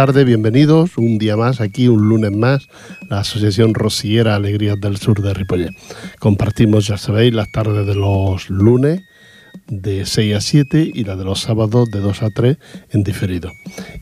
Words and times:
Tardes, 0.00 0.24
bienvenidos 0.24 0.96
un 0.96 1.18
día 1.18 1.36
más 1.36 1.60
aquí, 1.60 1.86
un 1.86 2.08
lunes 2.08 2.32
más, 2.32 2.68
la 3.10 3.20
Asociación 3.20 3.74
Rociera 3.74 4.34
Alegrías 4.34 4.80
del 4.80 4.96
Sur 4.96 5.20
de 5.20 5.34
Ripollet. 5.34 5.74
Compartimos, 6.18 6.86
ya 6.86 6.96
sabéis, 6.96 7.34
las 7.34 7.50
tardes 7.50 7.86
de 7.86 7.94
los 7.94 8.48
lunes 8.48 9.02
de 9.68 10.04
6 10.04 10.36
a 10.36 10.40
7 10.40 10.90
y 10.92 11.04
la 11.04 11.16
de 11.16 11.24
los 11.24 11.40
sábados 11.40 11.90
de 11.90 12.00
2 12.00 12.22
a 12.22 12.30
3 12.30 12.56
en 12.90 13.02
diferido. 13.04 13.52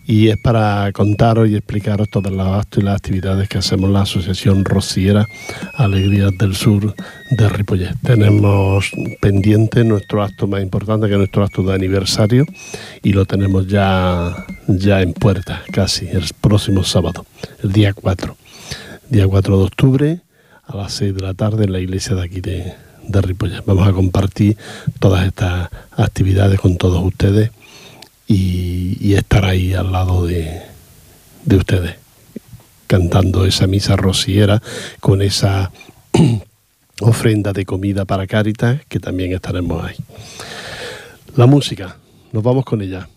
Y 0.07 0.29
es 0.29 0.37
para 0.39 0.91
contaros 0.93 1.49
y 1.49 1.57
explicaros 1.57 2.09
todas 2.09 2.33
las 2.33 2.47
actos 2.61 2.83
y 2.83 2.87
las 2.87 2.97
actividades 2.97 3.49
que 3.49 3.59
hacemos 3.59 3.91
la 3.91 4.03
Asociación 4.03 4.65
Rociera 4.65 5.27
Alegrías 5.75 6.33
del 6.39 6.55
Sur 6.55 6.95
de 7.31 7.49
Ripollet. 7.49 7.95
Tenemos 8.03 8.91
pendiente 9.21 9.85
nuestro 9.85 10.23
acto 10.23 10.47
más 10.47 10.63
importante, 10.63 11.07
que 11.07 11.13
es 11.13 11.19
nuestro 11.19 11.45
acto 11.45 11.63
de 11.63 11.75
aniversario, 11.75 12.47
y 13.03 13.13
lo 13.13 13.27
tenemos 13.27 13.67
ya, 13.67 14.47
ya 14.67 15.03
en 15.03 15.13
puerta, 15.13 15.63
casi, 15.73 16.09
el 16.09 16.25
próximo 16.41 16.85
sábado, 16.85 17.27
el 17.63 17.73
día 17.73 17.93
4. 17.93 18.37
Día 19.11 19.27
4 19.27 19.59
de 19.59 19.65
octubre 19.65 20.21
a 20.67 20.77
las 20.77 20.93
6 20.95 21.15
de 21.15 21.21
la 21.21 21.35
tarde 21.35 21.65
en 21.65 21.73
la 21.73 21.81
iglesia 21.81 22.15
de 22.15 22.23
aquí 22.23 22.41
de, 22.41 22.75
de 23.09 23.21
Ripollet. 23.21 23.65
Vamos 23.65 23.89
a 23.89 23.93
compartir 23.93 24.57
todas 25.01 25.27
estas 25.27 25.71
actividades 25.97 26.61
con 26.61 26.77
todos 26.77 27.03
ustedes 27.05 27.51
y, 28.27 29.15
estar 29.15 29.45
ahí 29.45 29.75
al 29.75 29.91
lado 29.91 30.27
de, 30.27 30.63
de 31.45 31.57
ustedes, 31.57 31.97
cantando 32.87 33.47
esa 33.47 33.67
misa 33.67 33.97
rociera 33.97 34.63
con 35.01 35.23
esa 35.23 35.73
ofrenda 37.01 37.53
de 37.53 37.65
comida 37.65 38.05
para 38.05 38.27
Cáritas, 38.27 38.81
que 38.89 39.01
también 39.01 39.33
estaremos 39.33 39.85
ahí. 39.85 39.97
La 41.35 41.47
música, 41.47 41.97
nos 42.33 42.43
vamos 42.43 42.65
con 42.65 42.83
ella. 42.83 43.09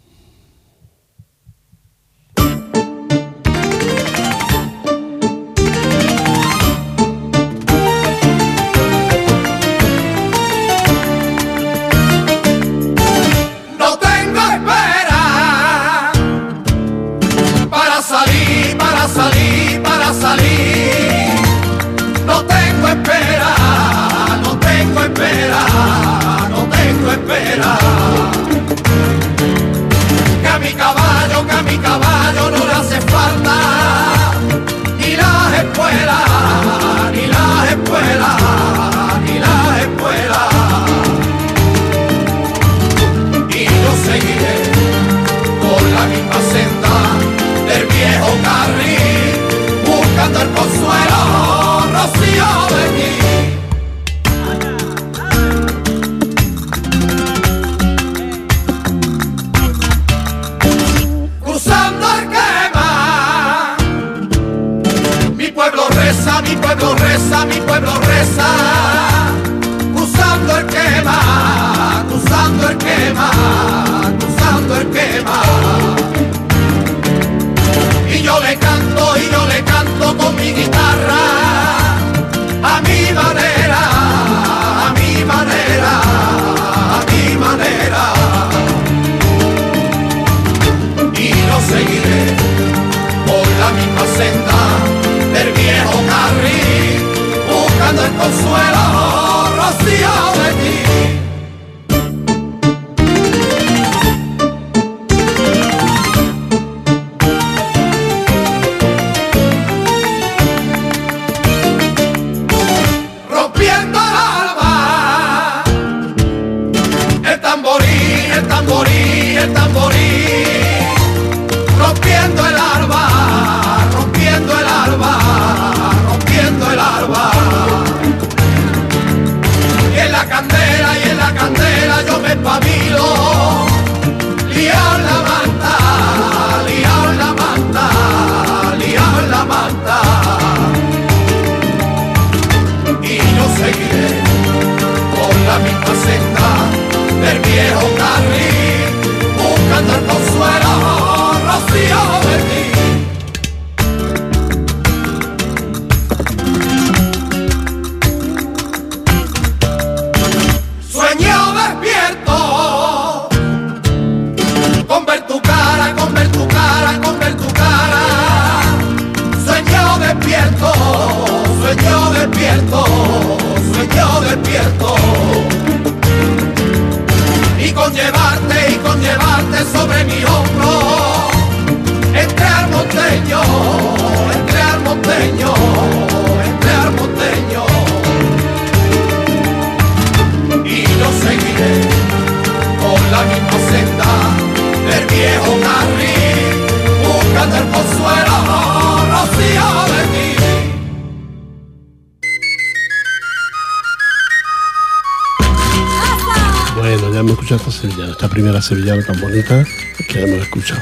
Primera 208.32 208.62
sevillana 208.62 209.04
tan 209.04 209.20
bonita 209.20 209.64
que 210.10 210.22
hemos 210.22 210.42
escuchado. 210.42 210.82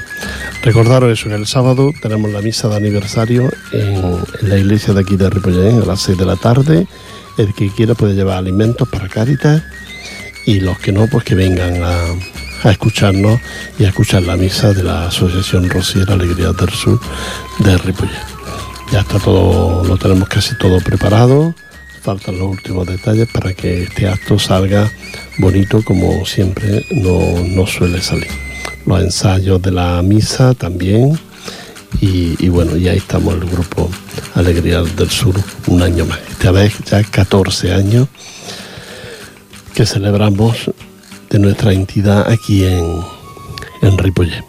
Recordaros 0.61 1.11
eso, 1.11 1.29
que 1.29 1.35
el 1.35 1.47
sábado 1.47 1.91
tenemos 2.01 2.31
la 2.31 2.41
misa 2.41 2.69
de 2.69 2.77
aniversario 2.77 3.51
en, 3.71 4.17
la 4.41 4.57
iglesia 4.57 4.93
de 4.93 5.01
aquí 5.01 5.17
de 5.17 5.29
Ripollén 5.29 5.81
a 5.81 5.85
las 5.85 6.01
6 6.01 6.17
de 6.17 6.25
la 6.25 6.35
tarde. 6.35 6.87
El 7.37 7.53
que 7.53 7.69
quiera 7.69 7.95
puede 7.95 8.13
llevar 8.13 8.37
alimentos 8.37 8.87
para 8.87 9.09
Cáritas 9.09 9.63
y 10.45 10.59
los 10.59 10.77
que 10.79 10.91
no, 10.91 11.07
pues 11.07 11.23
que 11.23 11.35
vengan 11.35 11.81
a, 11.83 12.69
escucharnos 12.69 13.39
y 13.77 13.85
a 13.85 13.89
escuchar 13.89 14.23
la 14.23 14.35
misa 14.35 14.73
de 14.73 14.83
la 14.83 15.07
Asociación 15.07 15.69
Rociera 15.69 16.13
Alegría 16.13 16.51
del 16.51 16.69
Sur 16.69 16.99
de 17.59 17.77
Ripollén. 17.77 18.15
Ya 18.91 19.01
está 19.01 19.19
todo, 19.19 19.83
lo 19.85 19.97
tenemos 19.97 20.27
casi 20.29 20.55
todo 20.55 20.79
preparado 20.81 21.55
faltan 21.99 22.39
los 22.39 22.47
últimos 22.47 22.87
detalles 22.87 23.27
para 23.27 23.53
que 23.53 23.83
este 23.83 24.07
acto 24.07 24.39
salga 24.39 24.91
bonito 25.37 25.83
como 25.83 26.25
siempre 26.25 26.85
no, 26.91 27.19
no 27.47 27.67
suele 27.67 28.01
salir. 28.01 28.27
los 28.85 29.01
ensayos 29.01 29.61
de 29.61 29.71
la 29.71 30.01
misa 30.01 30.53
también. 30.53 31.19
Y, 32.01 32.47
bueno, 32.49 32.77
y 32.77 32.87
ahí 32.87 32.97
estamos 32.97 33.33
el 33.33 33.45
grupo 33.49 33.89
Alegría 34.35 34.81
del 34.83 35.09
Sur 35.09 35.35
un 35.67 35.81
año 35.81 36.05
más. 36.05 36.19
Esta 36.31 36.51
vez 36.51 36.73
ya 36.89 37.03
14 37.03 37.73
años 37.73 38.07
que 39.73 39.85
celebramos 39.85 40.71
de 41.29 41.39
nuestra 41.39 41.73
entidad 41.73 42.31
aquí 42.31 42.63
en, 42.63 43.01
en 43.81 43.97
Ripollet. 43.97 44.48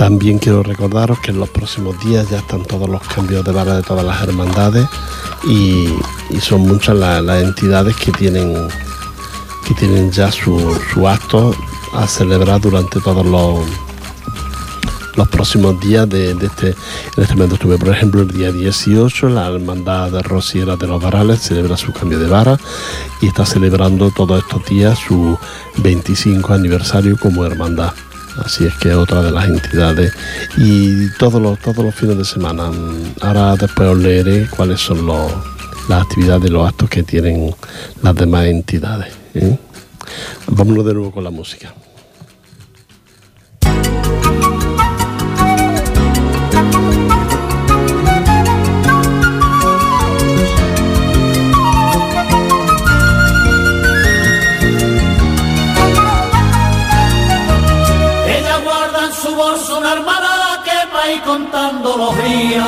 También 0.00 0.38
quiero 0.38 0.62
recordaros 0.62 1.20
que 1.20 1.30
en 1.30 1.38
los 1.38 1.50
próximos 1.50 2.00
días 2.00 2.30
ya 2.30 2.38
están 2.38 2.62
todos 2.62 2.88
los 2.88 3.02
cambios 3.02 3.44
de 3.44 3.52
vara 3.52 3.76
de 3.76 3.82
todas 3.82 4.02
las 4.02 4.22
hermandades 4.22 4.88
y, 5.46 5.88
son 6.40 6.62
muchas 6.62 6.96
las, 6.96 7.42
entidades 7.42 7.94
que 7.96 8.10
tienen, 8.10 8.66
que 9.68 9.74
tienen 9.74 10.10
ya 10.10 10.32
su, 10.32 10.58
acto 11.06 11.54
a 11.92 12.06
celebrar 12.06 12.62
durante 12.62 12.98
todos 12.98 13.26
los, 13.26 13.60
los 15.16 15.28
próximos 15.28 15.78
días 15.80 16.08
de, 16.08 16.30
este, 16.30 16.68
en 16.70 17.22
este 17.22 17.36
mes 17.36 17.50
de 17.50 17.58
Por 17.58 17.88
ejemplo, 17.90 18.22
el 18.22 18.30
día 18.30 18.50
18, 18.50 19.28
la 19.28 19.48
Hermandad 19.48 20.12
de 20.12 20.22
Rosiera 20.22 20.76
de 20.76 20.86
los 20.86 21.02
Varales 21.02 21.42
celebra 21.42 21.76
su 21.76 21.92
cambio 21.92 22.18
de 22.18 22.26
vara 22.26 22.58
y 23.20 23.26
está 23.26 23.44
celebrando 23.44 24.10
todos 24.10 24.42
estos 24.42 24.64
días 24.64 24.98
su 24.98 25.38
25 25.76 26.54
aniversario 26.54 27.18
como 27.18 27.44
hermandad. 27.44 27.92
Así 28.44 28.66
es 28.66 28.74
que 28.74 28.94
otra 28.94 29.22
de 29.22 29.30
las 29.30 29.46
entidades. 29.46 30.12
Y 30.56 31.10
todos 31.18 31.40
los, 31.40 31.58
todos 31.58 31.84
los 31.84 31.94
fines 31.94 32.18
de 32.18 32.24
semana. 32.24 32.70
Ahora 33.20 33.56
después 33.56 33.88
os 33.88 33.98
leeré 33.98 34.48
cuáles 34.48 34.80
son 34.80 35.06
los, 35.06 35.30
las 35.88 36.02
actividades 36.02 36.50
y 36.50 36.52
los 36.52 36.68
actos 36.68 36.88
que 36.88 37.02
tienen 37.02 37.54
las 38.02 38.14
demás 38.14 38.46
entidades. 38.46 39.12
¿eh? 39.34 39.58
Vámonos 40.46 40.84
de 40.84 40.94
nuevo 40.94 41.12
con 41.12 41.24
la 41.24 41.30
música. 41.30 41.74
Contando 61.24 61.96
los 61.96 62.24
días. 62.24 62.66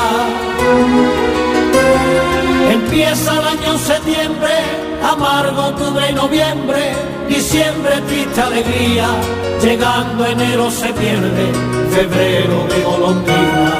Empieza 2.70 3.32
el 3.32 3.46
año 3.58 3.78
septiembre, 3.78 4.54
amargo 5.02 5.66
octubre 5.68 6.10
y 6.10 6.14
noviembre, 6.14 6.92
diciembre 7.28 8.00
triste 8.08 8.40
alegría, 8.40 9.08
llegando 9.62 10.26
enero 10.26 10.70
se 10.70 10.92
pierde, 10.92 11.52
febrero 11.90 12.66
de 12.68 12.82
golondrina. 12.82 13.72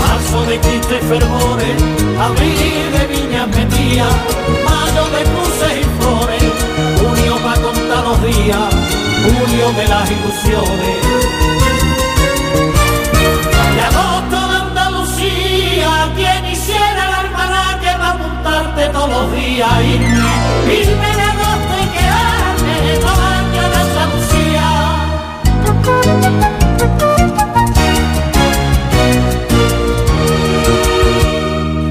Marzo 0.00 0.44
de 0.46 0.58
tristes 0.58 1.04
fervores, 1.04 1.76
abril 2.20 2.92
de 2.96 3.06
viñas 3.14 3.48
metía, 3.48 4.06
mayo 4.68 5.04
de 5.14 5.22
cruces 5.30 5.72
y 5.80 5.84
flores, 5.98 6.42
junio 7.00 7.36
para 7.44 7.60
contar 7.62 8.04
los 8.04 8.22
días, 8.22 9.03
junio 9.24 9.72
de 9.72 9.88
las 9.88 10.10
ilusiones. 10.10 11.14
todos 18.92 19.08
los 19.08 19.32
días, 19.32 19.70
irme, 19.82 20.74
irme 20.74 21.10
de 21.16 21.22
agosto 21.22 21.74
y 21.82 21.86
quedarme 21.96 22.76
todo 23.00 23.22
año 23.40 23.62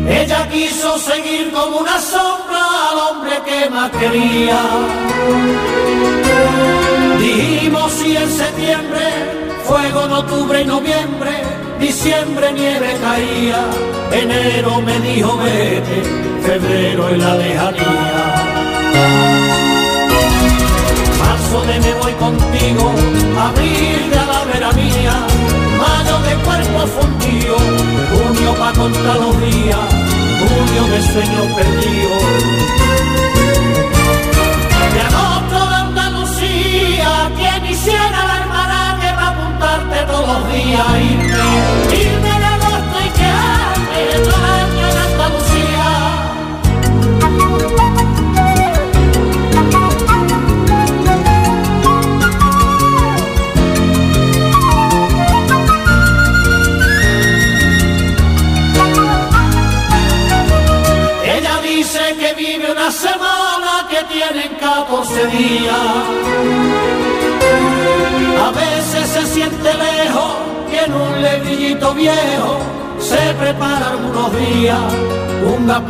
en 0.05 0.21
Ella 0.21 0.41
quiso 0.49 0.97
seguir 0.99 1.51
como 1.51 1.77
una 1.77 1.99
sombra 1.99 2.61
al 2.91 2.97
hombre 2.99 3.41
que 3.45 3.69
más 3.69 3.89
quería. 3.91 4.59
Dijimos 7.23 7.89
si 7.93 8.17
en 8.17 8.29
septiembre, 8.29 8.99
fuego 9.63 10.03
en 10.03 10.11
octubre 10.11 10.61
y 10.61 10.65
noviembre, 10.65 11.31
diciembre 11.79 12.51
nieve 12.51 12.97
caía, 13.01 13.63
enero 14.11 14.81
me 14.81 14.99
dijo 14.99 15.37
vete 15.37 16.03
febrero 16.45 17.07
en 17.07 17.19
la 17.19 17.35
lejanía. 17.37 18.25
Marzo 21.19 21.61
de 21.61 21.79
me 21.79 21.93
voy 21.93 22.11
contigo, 22.25 22.91
abril 23.39 24.09
de 24.09 24.23
la 24.31 24.43
vera 24.51 24.71
mía, 24.73 25.15
mayo 25.79 26.19
de 26.27 26.35
cuerpo 26.43 26.87
fundido, 26.87 27.55
junio 28.11 28.53
pa' 28.59 28.73
contar 28.73 29.15
los 29.15 29.39
días, 29.39 29.79
junio 30.41 30.83
de 30.91 31.01
sueño 31.13 31.55
perdido. 31.55 33.42
Apuntarte 40.13 40.21
todos 40.21 40.27
los 40.27 40.53
días, 40.53 42.22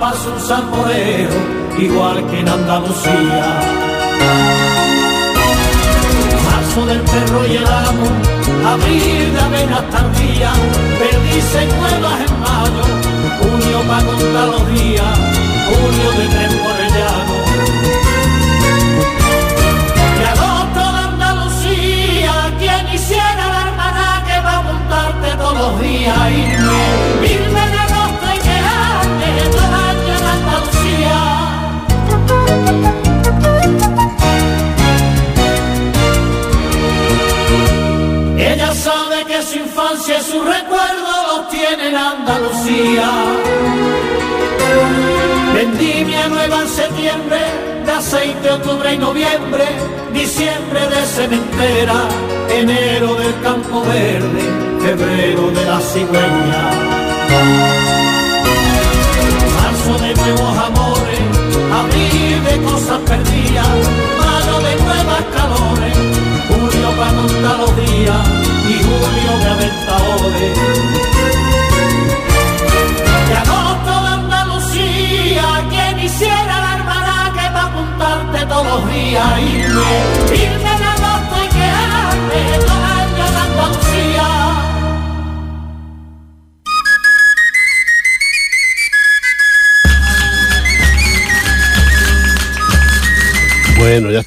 gapazo, 0.04 0.34
un 0.34 0.40
salmorero, 0.40 1.34
igual 1.78 2.28
que 2.30 2.40
en 2.40 2.50
Andalucía. 2.50 3.46
Marzo 6.46 6.86
del 6.86 7.02
perro 7.02 7.46
y 7.48 7.56
el 7.58 7.68
amo, 7.68 8.08
abril 8.68 9.34
de 9.34 9.40
avenas 9.40 9.90
tardías, 9.92 10.58
perdices 11.00 11.68
nuevas 11.80 12.20
en 12.28 12.40
mayo, 12.42 12.86
junio 13.40 13.80
para 13.88 14.06
contar 14.06 14.48
los 14.48 14.68
días, 14.74 15.18
junio 15.70 16.12
de 16.18 16.28
tren 16.34 16.54
por 16.64 16.78
el 16.86 16.90
llano. 16.98 17.36
De 20.20 20.26
agosto 20.34 20.84
de 20.96 21.00
Andalucía, 21.12 22.34
quien 22.60 22.94
hiciera 22.94 23.44
la 23.54 23.62
hermana 23.68 24.24
que 24.28 24.40
va 24.46 24.58
a 24.58 24.62
montarte 24.62 25.28
todos 25.38 25.58
los 25.58 25.82
días, 25.82 26.18
irme, 26.32 27.03
y 40.20 40.24
su 40.24 40.41
recuerdo 40.41 41.12
los 41.27 41.50
tiene 41.50 41.89
en 41.89 41.96
Andalucía. 41.96 43.10
Vendimia 45.53 46.27
nueva 46.27 46.62
en 46.62 46.67
septiembre, 46.67 47.39
de 47.86 47.91
aceite 47.91 48.51
octubre 48.51 48.93
y 48.93 48.98
noviembre, 48.98 49.65
diciembre 50.13 50.82
de 50.89 51.05
cementera, 51.05 52.08
enero 52.50 53.15
del 53.15 53.39
campo 53.41 53.82
verde, 53.82 54.43
febrero 54.82 55.51
de 55.51 55.65
la 55.65 55.79
cigüeña 55.79 57.03
de 59.84 60.13
nuevos 60.15 60.58
amores, 60.58 61.20
abril 61.74 62.43
de 62.46 62.62
cosas 62.63 63.00
perdidas, 63.00 63.67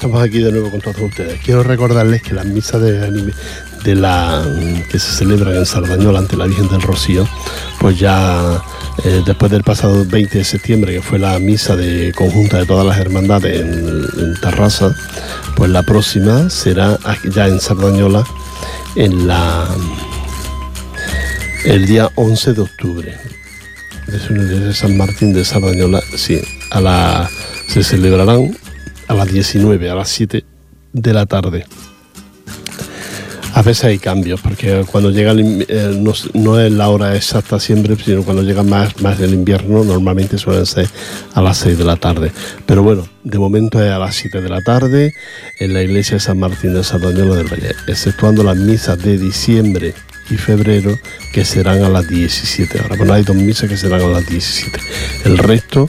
estamos 0.06 0.24
aquí 0.24 0.38
de 0.38 0.52
nuevo 0.52 0.70
con 0.70 0.80
todos 0.80 1.00
ustedes. 1.00 1.40
Quiero 1.44 1.64
recordarles 1.64 2.22
que 2.22 2.32
las 2.32 2.46
misas 2.46 2.80
de, 2.80 3.32
de 3.82 3.94
la 3.96 4.44
que 4.88 5.00
se 5.00 5.10
celebran 5.10 5.56
en 5.56 5.66
Sardañola 5.66 6.20
ante 6.20 6.36
la 6.36 6.46
Virgen 6.46 6.68
del 6.68 6.80
Rocío, 6.80 7.28
pues 7.80 7.98
ya 7.98 8.62
eh, 9.02 9.22
después 9.26 9.50
del 9.50 9.64
pasado 9.64 10.04
20 10.04 10.38
de 10.38 10.44
septiembre, 10.44 10.92
que 10.92 11.02
fue 11.02 11.18
la 11.18 11.36
misa 11.40 11.74
de 11.74 12.12
conjunta 12.12 12.58
de 12.58 12.66
todas 12.66 12.86
las 12.86 12.98
hermandades 12.98 13.60
en, 13.60 14.04
en 14.16 14.40
Tarrasa, 14.40 14.94
pues 15.56 15.70
la 15.70 15.82
próxima 15.82 16.50
será 16.50 17.00
ya 17.24 17.48
en 17.48 17.58
Sardañola 17.58 18.22
en 18.94 19.26
la 19.26 19.66
el 21.64 21.84
día 21.84 22.12
11 22.14 22.52
de 22.52 22.60
octubre. 22.60 23.18
De 24.06 24.72
San 24.72 24.96
Martín 24.96 25.32
de 25.32 25.44
Sardañola, 25.44 26.00
sí, 26.16 26.40
a 26.70 26.80
la, 26.80 27.28
se 27.66 27.82
celebrarán 27.82 28.56
a 29.08 29.14
las 29.14 29.32
19, 29.32 29.90
a 29.90 29.94
las 29.94 30.08
7 30.08 30.44
de 30.92 31.12
la 31.12 31.26
tarde. 31.26 31.66
A 33.56 33.62
veces 33.62 33.84
hay 33.84 33.98
cambios, 33.98 34.42
porque 34.42 34.84
cuando 34.92 35.10
llega 35.10 35.30
el, 35.30 35.64
eh, 35.66 35.98
no, 36.34 36.60
es 36.60 36.72
la 36.72 36.90
hora 36.90 37.16
exacta 37.16 37.58
siempre, 37.58 37.96
sino 37.96 38.22
cuando 38.22 38.42
llega 38.42 38.62
más, 38.62 39.00
más 39.00 39.18
el 39.18 39.32
invierno, 39.32 39.82
normalmente 39.82 40.36
suelen 40.36 40.66
ser 40.66 40.86
a 41.32 41.40
las 41.40 41.56
6 41.58 41.78
de 41.78 41.84
la 41.84 41.96
tarde. 41.96 42.32
Pero 42.66 42.82
bueno, 42.82 43.08
de 43.24 43.38
momento 43.38 43.82
es 43.82 43.90
a 43.90 43.98
las 43.98 44.14
7 44.16 44.42
de 44.42 44.50
la 44.50 44.60
tarde 44.60 45.14
en 45.58 45.72
la 45.72 45.82
iglesia 45.82 46.16
de 46.16 46.20
San 46.20 46.38
Martín 46.38 46.74
de 46.74 46.84
Sardañola 46.84 47.36
del 47.36 47.50
Valle, 47.50 47.74
exceptuando 47.86 48.42
las 48.42 48.58
misas 48.58 49.02
de 49.02 49.16
diciembre 49.16 49.94
y 50.28 50.34
febrero 50.34 50.94
que 51.32 51.46
serán 51.46 51.82
a 51.82 51.88
las 51.88 52.06
17 52.08 52.78
horas. 52.78 52.98
Bueno, 52.98 53.14
hay 53.14 53.22
dos 53.22 53.36
misas 53.36 53.70
que 53.70 53.78
serán 53.78 54.02
a 54.02 54.08
las 54.08 54.26
17. 54.26 54.78
El 55.24 55.38
resto 55.38 55.88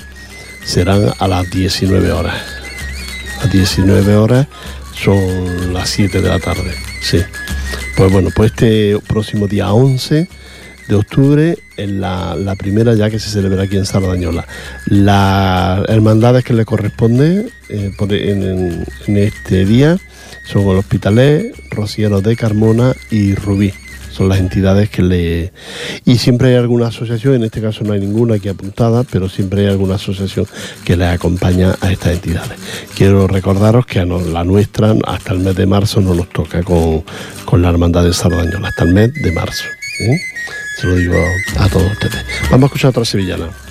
serán 0.63 1.12
a 1.19 1.27
las 1.27 1.51
19 1.51 2.13
horas 2.13 2.56
a 3.41 3.48
19 3.48 4.15
horas 4.15 4.48
son 4.94 5.74
las 5.74 5.89
7 5.89 6.22
de 6.22 6.29
la 6.29 6.39
tarde. 6.39 6.74
Sí. 7.01 7.20
Pues 7.96 8.12
bueno, 8.12 8.29
pues 8.36 8.51
este 8.51 8.98
próximo 9.08 9.48
día 9.48 9.72
11 9.72 10.27
de 10.88 10.96
octubre 10.96 11.58
es 11.75 11.89
la, 11.89 12.56
primera 12.58 12.96
ya 12.96 13.10
que 13.10 13.20
se 13.20 13.29
celebra 13.29 13.63
aquí 13.63 13.77
en 13.77 13.86
Sardañola. 13.86 14.48
Las 14.86 15.88
hermandades 15.89 16.44
que 16.44 16.53
le 16.53 16.65
corresponde 16.65 17.50
eh, 17.70 17.91
en, 18.00 18.86
en, 19.08 19.17
este 19.17 19.65
día 19.65 19.98
son 20.46 20.67
el 20.70 20.77
Hospitalet, 20.77 21.53
Rociero 21.72 22.22
de 22.22 22.36
Carmona 22.36 22.94
y 23.12 23.36
Rubí 23.36 23.74
son 24.17 24.29
las 24.29 24.39
entidades 24.39 24.89
que 24.89 25.03
le... 25.03 25.53
Y 26.05 26.17
siempre 26.17 26.50
hay 26.50 26.55
alguna 26.55 26.88
asociación, 26.88 27.36
en 27.36 27.43
este 27.43 27.62
caso 27.62 27.83
no 27.83 27.93
hay 27.93 28.00
ninguna 28.00 28.36
aquí 28.36 28.50
apuntada, 28.50 29.03
pero 29.03 29.29
siempre 29.29 29.62
hay 29.62 29.67
alguna 29.67 29.95
asociación 29.95 30.47
que 30.83 30.97
le 30.97 31.05
acompaña 31.05 31.75
a 31.81 31.91
estas 31.91 32.13
entidades. 32.13 32.57
Quiero 32.95 33.27
recordaros 33.27 33.86
que 33.86 34.03
la 34.05 34.43
nuestra 34.43 34.95
hasta 35.05 35.33
el 35.33 35.39
mes 35.39 35.55
de 35.55 35.67
marzo 35.67 36.01
no 36.01 36.15
nos 36.15 36.29
toca 36.29 36.63
con, 36.63 37.03
la 37.62 37.69
Hermandad 37.69 38.03
de 38.03 38.13
Sardañola, 38.13 38.69
hasta 38.69 38.83
el 38.86 38.93
mes 38.93 39.13
de 39.13 39.31
marzo. 39.31 39.63
¿eh? 40.01 40.17
Se 40.81 40.88
lo 40.88 40.95
digo 40.95 41.15
a 41.57 41.69
todos 41.69 41.91
ustedes. 41.91 42.25
Vamos 42.50 42.63
a 42.63 42.65
escuchar 42.67 42.89
otra 42.89 43.05
sevillana. 43.05 43.66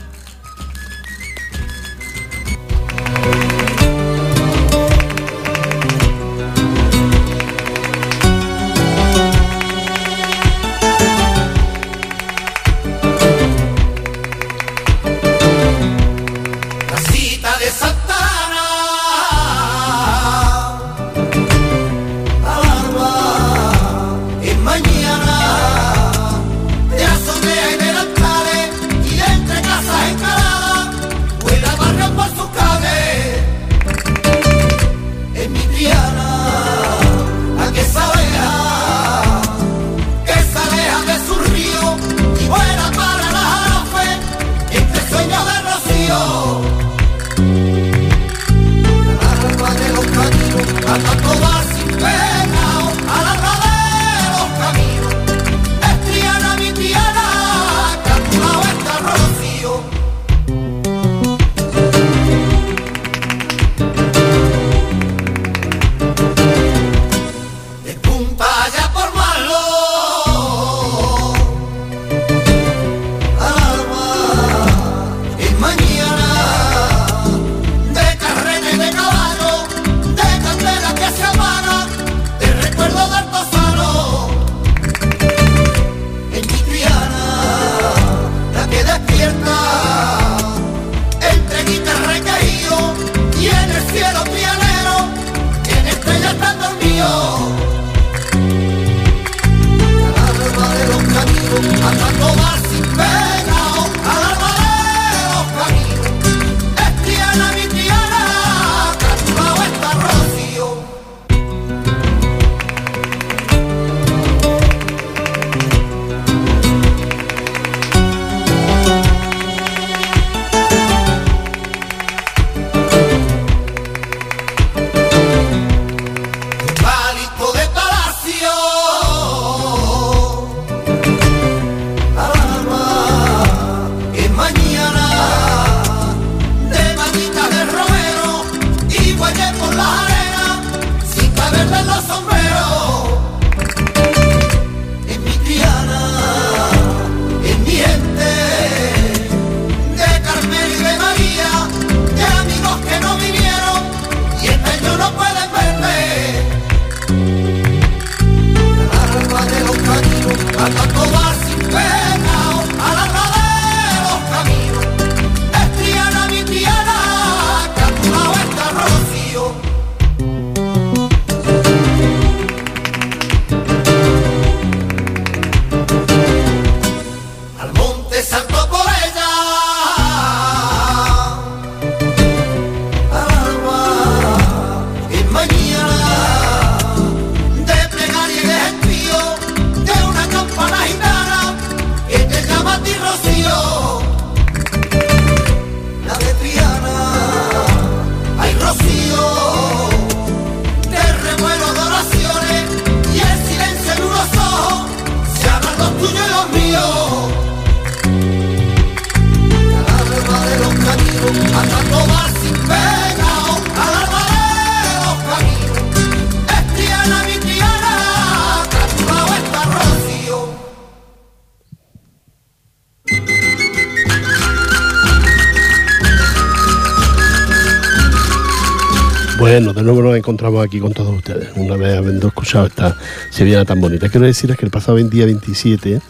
Aquí 230.61 230.81
con 230.81 230.93
todos 230.93 231.15
ustedes, 231.15 231.51
una 231.57 231.77
vez 231.77 231.97
habiendo 231.97 232.29
escuchado 232.29 232.67
esta 232.67 232.97
sevillana 233.31 233.65
tan 233.65 233.81
bonita. 233.81 234.09
Quiero 234.09 234.27
decirles 234.27 234.59
que 234.59 234.65
el 234.65 234.71
pasado 234.71 234.97
día 234.97 235.27
27 235.27 236.01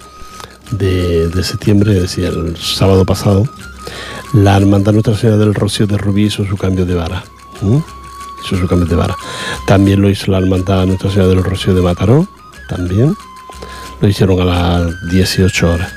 de, 0.72 1.42
septiembre, 1.42 1.92
es 1.96 2.02
decir, 2.02 2.24
el 2.24 2.56
sábado 2.56 3.04
pasado, 3.04 3.48
la 4.32 4.56
Hermandad 4.56 4.92
Nuestra 4.92 5.16
Señora 5.16 5.38
del 5.38 5.54
Rocío 5.54 5.86
de 5.86 5.98
Rubí 5.98 6.24
hizo 6.24 6.44
su 6.44 6.56
cambio 6.56 6.84
de 6.86 6.94
vara. 6.94 7.24
Hizo 7.62 8.56
su 8.56 8.66
cambio 8.66 8.86
de 8.86 8.96
vara. 8.96 9.16
También 9.66 10.00
lo 10.00 10.10
hizo 10.10 10.30
la 10.30 10.38
Hermandad 10.38 10.86
Nuestra 10.86 11.10
Señora 11.10 11.28
del 11.28 11.44
Rocío 11.44 11.74
de 11.74 11.82
Mataró, 11.82 12.28
también. 12.68 13.14
Lo 14.00 14.08
hicieron 14.08 14.40
a 14.40 14.44
las 14.44 15.10
18 15.10 15.72
horas. 15.72 15.92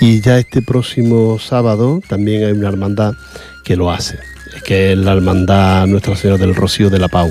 Y 0.00 0.20
ya 0.20 0.38
este 0.38 0.62
próximo 0.62 1.38
sábado 1.38 2.00
también 2.08 2.44
hay 2.44 2.52
una 2.52 2.68
hermandad 2.68 3.14
que 3.64 3.76
lo 3.76 3.90
hace 3.90 4.18
que 4.64 4.92
es 4.92 4.98
la 4.98 5.12
hermandad 5.12 5.86
Nuestra 5.86 6.16
Señora 6.16 6.38
del 6.38 6.54
Rocío 6.54 6.90
de 6.90 6.98
la 6.98 7.08
Pau. 7.08 7.30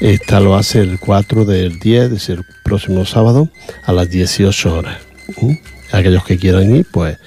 Esta 0.00 0.40
lo 0.40 0.56
hace 0.56 0.80
el 0.80 0.98
4 0.98 1.44
del 1.44 1.78
10, 1.78 2.12
es 2.12 2.28
el 2.28 2.44
próximo 2.64 3.04
sábado, 3.04 3.48
a 3.84 3.92
las 3.92 4.10
18 4.10 4.74
horas. 4.74 4.98
Aquellos 5.92 6.24
que 6.24 6.36
quieran 6.36 6.74
ir, 6.74 6.86
pues 6.90 7.18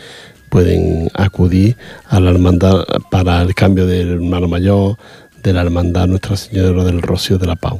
pueden 0.50 1.10
acudir 1.14 1.78
a 2.08 2.20
la 2.20 2.32
hermandad 2.32 2.84
para 3.12 3.42
el 3.42 3.54
cambio 3.56 3.86
del 3.86 4.10
hermano 4.14 4.48
mayor 4.48 4.98
de 5.44 5.54
la 5.54 5.62
hermandad 5.62 6.08
Nuestra 6.08 6.36
Señora 6.38 6.84
del 6.84 7.02
Rocío 7.02 7.38
de 7.38 7.48
la 7.48 7.56
Pau. 7.56 7.80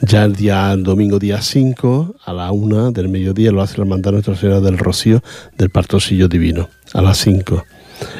Ya 0.00 0.24
el 0.24 0.34
día 0.34 0.72
el 0.72 0.82
domingo 0.82 1.18
día 1.18 1.40
5 1.40 2.16
a 2.24 2.32
la 2.32 2.50
1 2.50 2.92
del 2.92 3.08
mediodía 3.08 3.52
lo 3.52 3.62
hace 3.62 3.78
la 3.78 3.84
hermandad 3.84 4.12
Nuestra 4.12 4.36
Señora 4.36 4.60
del 4.60 4.78
Rocío 4.78 5.22
del 5.56 5.70
Partosillo 5.70 6.28
Divino 6.28 6.68
a 6.92 7.02
las 7.02 7.18
5 7.18 7.64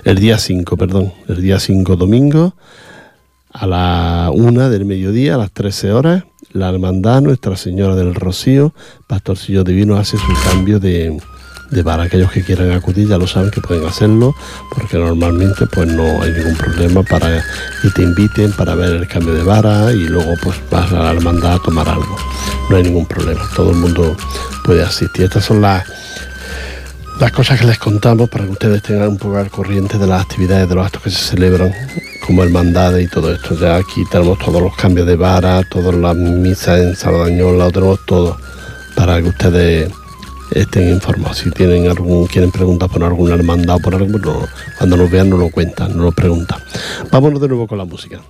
el 0.05 0.19
día 0.19 0.39
5, 0.39 0.77
perdón, 0.77 1.13
el 1.29 1.41
día 1.43 1.59
5 1.59 1.97
domingo, 1.97 2.55
a 3.53 3.67
la 3.67 4.31
1 4.33 4.71
del 4.71 4.85
mediodía, 4.85 5.35
a 5.35 5.39
las 5.39 5.53
13 5.53 5.93
horas, 5.93 6.25
la 6.53 6.69
hermandad 6.69 7.23
Nuestra 7.23 7.57
Señora 7.57 7.95
del 7.95 8.15
Rocío, 8.15 8.75
Pastorcillo 9.07 9.65
Divino, 9.65 9.97
hace 9.97 10.17
su 10.17 10.33
cambio 10.51 10.79
de, 10.79 11.19
de 11.71 11.85
para 11.85 12.05
aquellos 12.05 12.31
que 12.31 12.43
quieran 12.43 12.71
acudir 12.73 13.09
ya 13.09 13.19
lo 13.19 13.27
saben 13.27 13.51
que 13.51 13.61
pueden 13.61 13.87
hacerlo 13.87 14.35
porque 14.75 14.99
normalmente 14.99 15.67
pues 15.67 15.89
no 15.89 16.23
hay 16.23 16.33
ningún 16.33 16.57
problema 16.57 17.03
para 17.03 17.43
que 17.81 17.91
te 17.95 18.03
inviten 18.03 18.53
para 18.53 18.75
ver 18.75 18.91
el 18.91 19.09
cambio 19.09 19.35
de 19.35 19.43
vara 19.43 19.93
y 19.93 20.05
luego 20.05 20.35
pues 20.43 20.57
vas 20.71 20.93
a 20.93 21.03
la 21.03 21.13
hermandad 21.13 21.55
a 21.55 21.63
tomar 21.63 21.89
algo. 21.89 22.17
No 22.69 22.77
hay 22.77 22.83
ningún 22.83 23.07
problema 23.07 23.43
todo 23.57 23.71
el 23.71 23.77
mundo 23.77 24.17
puede 24.65 24.83
asistir. 24.83 25.25
Estas 25.25 25.45
son 25.45 25.61
las 25.61 25.85
las 27.21 27.31
cosas 27.31 27.61
que 27.61 27.67
les 27.67 27.79
contamos 27.79 28.29
para 28.29 28.45
que 28.45 28.51
ustedes 28.51 28.83
tengan 28.83 29.09
un 29.09 29.19
poco 29.19 29.37
al 29.37 29.51
corriente 29.51 29.97
de 29.97 30.07
las 30.07 30.23
actividades, 30.23 30.69
de 30.69 30.75
los 30.75 30.85
actos 30.85 31.03
que 31.03 31.11
se 31.11 31.37
celebran, 31.37 31.73
como 32.27 32.43
hermandades 32.43 33.05
y 33.05 33.09
todo 33.09 33.33
esto. 33.33 33.55
Ya 33.59 33.77
aquí 33.77 34.05
tenemos 34.11 34.39
todos 34.39 34.63
los 34.63 34.75
cambios 34.77 35.07
de 35.07 35.17
vara, 35.17 35.63
todas 35.65 35.95
las 35.95 36.17
misas 36.17 36.81
en 36.81 36.97
Saladañola, 36.97 37.67
lo 37.67 37.71
tenemos 37.71 38.01
todo 38.07 38.37
para 38.95 39.21
que 39.21 39.29
ustedes 39.29 39.93
estén 40.51 40.89
informados. 40.89 41.39
Si 41.39 41.51
tienen 41.51 41.89
algún, 41.89 42.27
quieren 42.27 42.51
preguntar 42.51 42.89
por 42.89 43.03
alguna 43.03 43.35
hermandad 43.35 43.77
o 43.77 43.81
por 43.81 43.95
algo, 43.95 44.49
cuando 44.79 44.97
nos 44.97 45.11
vean 45.11 45.31
no 45.31 45.37
lo 45.37 45.51
cuentan, 45.51 45.97
no 45.97 46.05
lo 46.05 46.13
preguntan. 46.13 46.61
Vámonos 47.11 47.41
de 47.41 47.49
nuevo 47.49 47.67
con 47.67 47.79
la 47.79 47.85
música. 47.85 48.21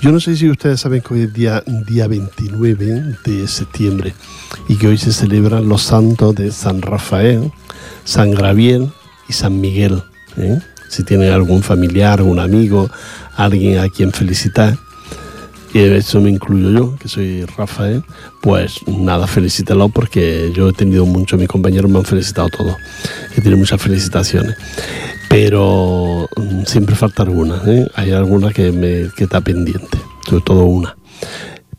Yo 0.00 0.12
no 0.12 0.18
sé 0.18 0.34
si 0.34 0.48
ustedes 0.48 0.80
saben 0.80 1.02
que 1.02 1.12
hoy 1.12 1.22
es 1.22 1.32
día, 1.34 1.62
día 1.66 2.06
29 2.06 3.18
de 3.22 3.46
septiembre 3.46 4.14
y 4.66 4.76
que 4.76 4.88
hoy 4.88 4.96
se 4.96 5.12
celebran 5.12 5.68
los 5.68 5.82
santos 5.82 6.34
de 6.34 6.52
San 6.52 6.80
Rafael, 6.80 7.52
San 8.04 8.30
Graviel 8.30 8.90
y 9.28 9.34
San 9.34 9.60
Miguel. 9.60 10.02
¿eh? 10.38 10.58
Si 10.88 11.04
tienen 11.04 11.30
algún 11.32 11.62
familiar, 11.62 12.20
algún 12.20 12.38
amigo, 12.38 12.90
alguien 13.36 13.78
a 13.78 13.90
quien 13.90 14.10
felicitar, 14.10 14.78
y 15.72 15.78
eso 15.78 16.20
me 16.20 16.30
incluyo 16.30 16.70
yo, 16.70 16.96
que 16.96 17.08
soy 17.08 17.44
Rafael, 17.44 18.02
pues 18.40 18.80
nada, 18.86 19.26
felicítalo 19.26 19.88
porque 19.88 20.52
yo 20.54 20.70
he 20.70 20.72
tenido 20.72 21.06
mucho, 21.06 21.36
mis 21.36 21.48
compañeros 21.48 21.90
me 21.90 21.98
han 21.98 22.04
felicitado 22.04 22.48
todos, 22.48 22.76
he 23.32 23.40
tenido 23.40 23.58
muchas 23.58 23.80
felicitaciones, 23.80 24.56
pero 25.28 26.28
mm, 26.36 26.64
siempre 26.64 26.96
falta 26.96 27.22
alguna, 27.22 27.62
¿eh? 27.66 27.86
hay 27.94 28.12
alguna 28.12 28.52
que, 28.52 28.72
me, 28.72 29.10
que 29.16 29.24
está 29.24 29.40
pendiente, 29.40 29.98
sobre 30.28 30.42
todo 30.42 30.64
una. 30.64 30.96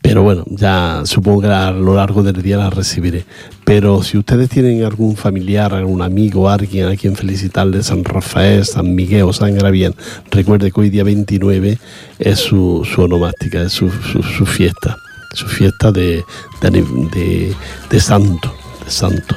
Pero 0.01 0.23
bueno, 0.23 0.45
ya 0.49 1.03
supongo 1.05 1.41
que 1.41 1.47
a 1.47 1.71
lo 1.71 1.95
largo 1.95 2.23
del 2.23 2.41
día 2.41 2.57
la 2.57 2.69
recibiré. 2.69 3.25
Pero 3.63 4.01
si 4.01 4.17
ustedes 4.17 4.49
tienen 4.49 4.83
algún 4.83 5.15
familiar, 5.15 5.73
algún 5.73 6.01
amigo, 6.01 6.49
alguien 6.49 6.87
a 6.87 6.95
quien 6.95 7.15
felicitarle, 7.15 7.83
San 7.83 8.03
Rafael, 8.03 8.65
San 8.65 8.95
Miguel 8.95 9.23
o 9.23 9.33
San 9.33 9.55
Graviel, 9.55 9.95
recuerde 10.31 10.71
que 10.71 10.81
hoy 10.81 10.89
día 10.89 11.03
29 11.03 11.77
es 12.19 12.39
su, 12.39 12.87
su 12.91 13.01
onomástica, 13.03 13.61
es 13.61 13.73
su, 13.73 13.91
su, 13.91 14.45
fiesta, 14.45 14.97
su 15.35 15.47
fiesta 15.47 15.91
de, 15.91 16.23
de, 16.61 17.55
de 17.89 17.99
santo, 17.99 18.53
de 18.83 18.91
santo. 18.91 19.35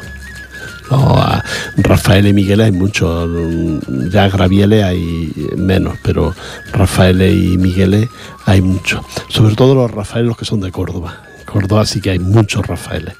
No, 0.90 1.16
Rafael 1.78 2.26
y 2.26 2.32
Miguel 2.32 2.60
hay 2.60 2.72
muchos, 2.72 3.28
ya 4.10 4.28
Gravieles 4.28 4.84
hay 4.84 5.32
menos, 5.56 5.96
pero 6.02 6.34
Rafael 6.72 7.22
y 7.22 7.56
Miguel 7.56 8.08
hay 8.44 8.60
muchos. 8.60 9.04
Sobre 9.28 9.54
todo 9.54 9.74
los 9.74 9.90
Rafaeles 9.90 10.28
los 10.28 10.36
que 10.36 10.44
son 10.44 10.60
de 10.60 10.70
Córdoba. 10.70 11.22
Córdoba 11.46 11.86
sí 11.86 12.00
que 12.00 12.10
hay 12.10 12.18
muchos 12.18 12.66
Rafaeles, 12.66 13.14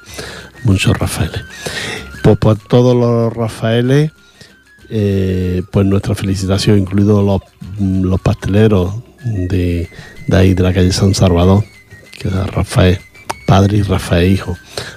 muchos 0.64 0.98
Rafaeles. 0.98 1.42
Pues 2.22 2.36
por 2.38 2.56
pues 2.56 2.68
todos 2.68 2.94
los 2.94 3.32
Rafaeles, 3.32 4.12
eh, 4.90 5.62
pues 5.70 5.86
nuestra 5.86 6.14
felicitación, 6.14 6.78
incluidos 6.78 7.24
los, 7.24 7.42
los 7.80 8.20
pasteleros 8.20 8.94
de, 9.24 9.88
de 10.26 10.36
ahí 10.36 10.54
de 10.54 10.62
la 10.62 10.74
calle 10.74 10.92
San 10.92 11.14
Salvador, 11.14 11.64
que 12.18 12.28
es 12.28 12.46
Rafael 12.48 12.98
padre 13.46 13.78
y 13.78 13.82
Rafael 13.82 14.32
hijo. 14.32 14.56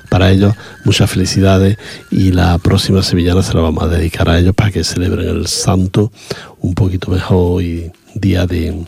Para 0.09 0.31
ellos, 0.31 0.53
muchas 0.83 1.09
felicidades 1.09 1.77
y 2.11 2.31
la 2.31 2.57
próxima 2.57 3.03
sevillana 3.03 3.43
se 3.43 3.53
la 3.53 3.61
vamos 3.61 3.83
a 3.83 3.87
dedicar 3.87 4.29
a 4.29 4.39
ellos 4.39 4.55
para 4.55 4.71
que 4.71 4.83
celebren 4.83 5.27
el 5.27 5.47
santo 5.47 6.11
un 6.59 6.73
poquito 6.73 7.11
mejor 7.11 7.61
y 7.61 7.91
día 8.15 8.45
de, 8.45 8.85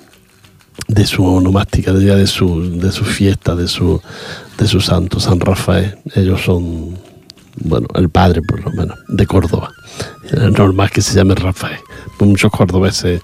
de 0.88 1.06
su 1.06 1.26
onomástica, 1.26 1.94
día 1.94 2.16
de 2.16 2.28
su, 2.28 2.80
de 2.80 2.92
su 2.92 3.06
fiesta, 3.06 3.56
de 3.56 3.68
su, 3.68 4.02
de 4.58 4.68
su 4.68 4.82
santo, 4.82 5.20
San 5.20 5.40
Rafael. 5.40 5.98
Ellos 6.16 6.42
son, 6.42 6.98
bueno, 7.56 7.88
el 7.96 8.10
padre 8.10 8.42
por 8.42 8.64
lo 8.64 8.72
menos, 8.72 8.98
de 9.08 9.26
Córdoba. 9.26 9.72
Es 10.24 10.52
normal 10.52 10.90
que 10.90 11.02
se 11.02 11.16
llame 11.16 11.36
Rafael. 11.36 11.80
Muchos 12.20 12.52
cordobeses 12.52 13.22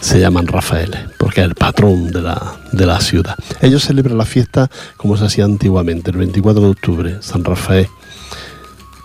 se 0.00 0.20
llaman 0.20 0.46
Rafael, 0.46 0.94
porque 1.18 1.40
es 1.40 1.46
el 1.46 1.54
patrón 1.54 2.10
de 2.10 2.22
la, 2.22 2.56
de 2.72 2.86
la 2.86 3.00
ciudad. 3.00 3.36
Ellos 3.60 3.84
celebran 3.84 4.18
la 4.18 4.24
fiesta 4.24 4.70
como 4.96 5.16
se 5.16 5.24
hacía 5.24 5.44
antiguamente, 5.44 6.10
el 6.10 6.18
24 6.18 6.62
de 6.62 6.68
octubre, 6.68 7.16
San 7.20 7.44
Rafael. 7.44 7.88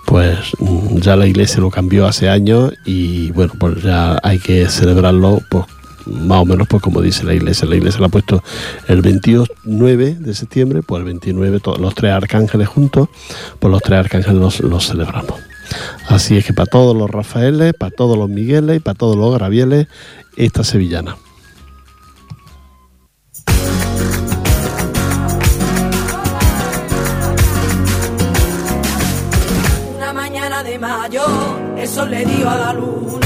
Pues 0.06 0.38
mm, 0.60 0.98
ya 0.98 1.16
la 1.16 1.26
iglesia 1.26 1.62
lo 1.62 1.72
cambió 1.72 2.06
hace 2.06 2.30
años 2.30 2.74
y 2.86 3.32
bueno, 3.32 3.54
pues 3.60 3.82
ya 3.82 4.20
hay 4.22 4.38
que 4.38 4.68
celebrarlo 4.68 5.42
pues, 5.50 5.66
más 6.06 6.42
o 6.42 6.46
menos 6.46 6.68
pues 6.68 6.84
como 6.84 7.02
dice 7.02 7.24
la 7.24 7.34
iglesia. 7.34 7.68
La 7.68 7.76
iglesia 7.76 8.00
lo 8.00 8.08
ha 8.08 8.10
puesto 8.10 8.44
el 8.88 9.02
29 9.02 10.18
de 10.20 10.34
septiembre, 10.34 10.82
pues 10.84 11.00
el 11.00 11.06
29 11.06 11.60
todos 11.60 11.80
los 11.80 11.96
tres 11.96 12.12
arcángeles 12.12 12.68
juntos, 12.68 13.10
pues 13.60 13.72
los 13.72 13.82
tres 13.82 14.00
arcángeles 14.00 14.40
los, 14.40 14.60
los 14.60 14.88
celebramos. 14.88 15.53
Así 16.08 16.38
es 16.38 16.46
que 16.46 16.54
para 16.54 16.66
todos 16.66 16.96
los 16.96 17.10
Rafaeles, 17.10 17.74
para 17.74 17.92
todos 17.92 18.18
los 18.18 18.30
Migueles 18.30 18.78
y 18.78 18.80
para 18.80 18.96
todos 18.96 19.16
los 19.16 19.34
Gravieles 19.34 19.88
esta 20.36 20.64
sevillana. 20.64 21.16
Una 29.96 30.14
mañana 30.14 30.64
de 30.64 30.80
mayo, 30.80 31.24
el 31.78 31.88
sol 31.88 32.12
le 32.12 32.26
dio 32.26 32.50
a 32.50 32.56
la 32.58 32.74
luna. 32.74 33.23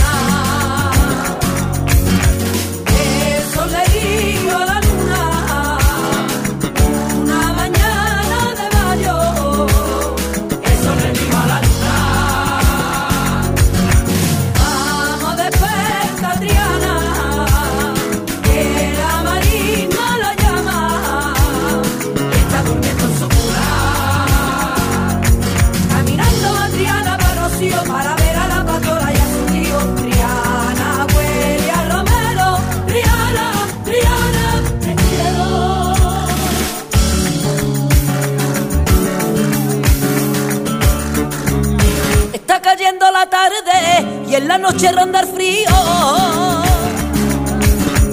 Y 44.37 44.39
en 44.39 44.47
la 44.47 44.57
noche 44.59 44.91
rondar 44.91 45.25
frío. 45.25 45.69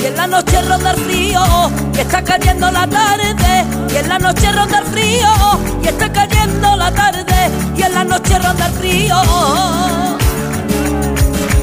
Y 0.00 0.06
en 0.06 0.16
la 0.16 0.26
noche 0.26 0.62
rondar 0.62 0.96
frío, 0.96 1.42
y 1.94 2.00
está 2.00 2.22
cayendo 2.24 2.70
la 2.70 2.86
tarde. 2.86 3.64
Y 3.92 3.96
en 3.96 4.08
la 4.08 4.18
noche 4.18 4.50
rondar 4.52 4.84
frío, 4.84 5.28
y 5.82 5.86
está 5.86 6.10
cayendo 6.10 6.76
la 6.76 6.90
tarde. 6.92 7.50
Y 7.76 7.82
en 7.82 7.94
la 7.94 8.04
noche 8.04 8.38
rondar 8.38 8.70
frío. 8.72 9.16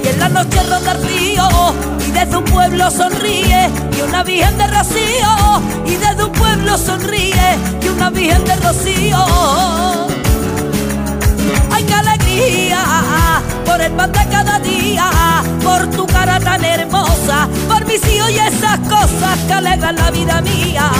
Y 0.03 0.07
en 0.07 0.19
la 0.19 0.29
noche 0.29 0.63
rondar 0.63 0.97
frío, 0.99 1.47
y 2.07 2.11
desde 2.11 2.37
un 2.37 2.45
pueblo 2.45 2.91
sonríe, 2.91 3.69
y 3.97 4.01
una 4.01 4.23
virgen 4.23 4.57
de 4.57 4.67
rocío. 4.67 5.61
Y 5.87 5.95
desde 5.95 6.23
un 6.23 6.31
pueblo 6.33 6.77
sonríe, 6.77 7.57
y 7.81 7.87
una 7.87 8.09
virgen 8.11 8.43
de 8.45 8.55
rocío 8.57 9.40
pan 14.09 14.29
cada 14.31 14.59
día, 14.59 15.09
por 15.63 15.87
tu 15.91 16.05
cara 16.07 16.39
tan 16.39 16.63
hermosa, 16.63 17.47
por 17.67 17.85
mis 17.85 18.01
hijos 18.07 18.31
y 18.31 18.37
esas 18.37 18.79
cosas 18.79 19.37
que 19.47 19.53
alegran 19.53 19.95
la 19.95 20.09
vida 20.09 20.41
mía. 20.41 20.91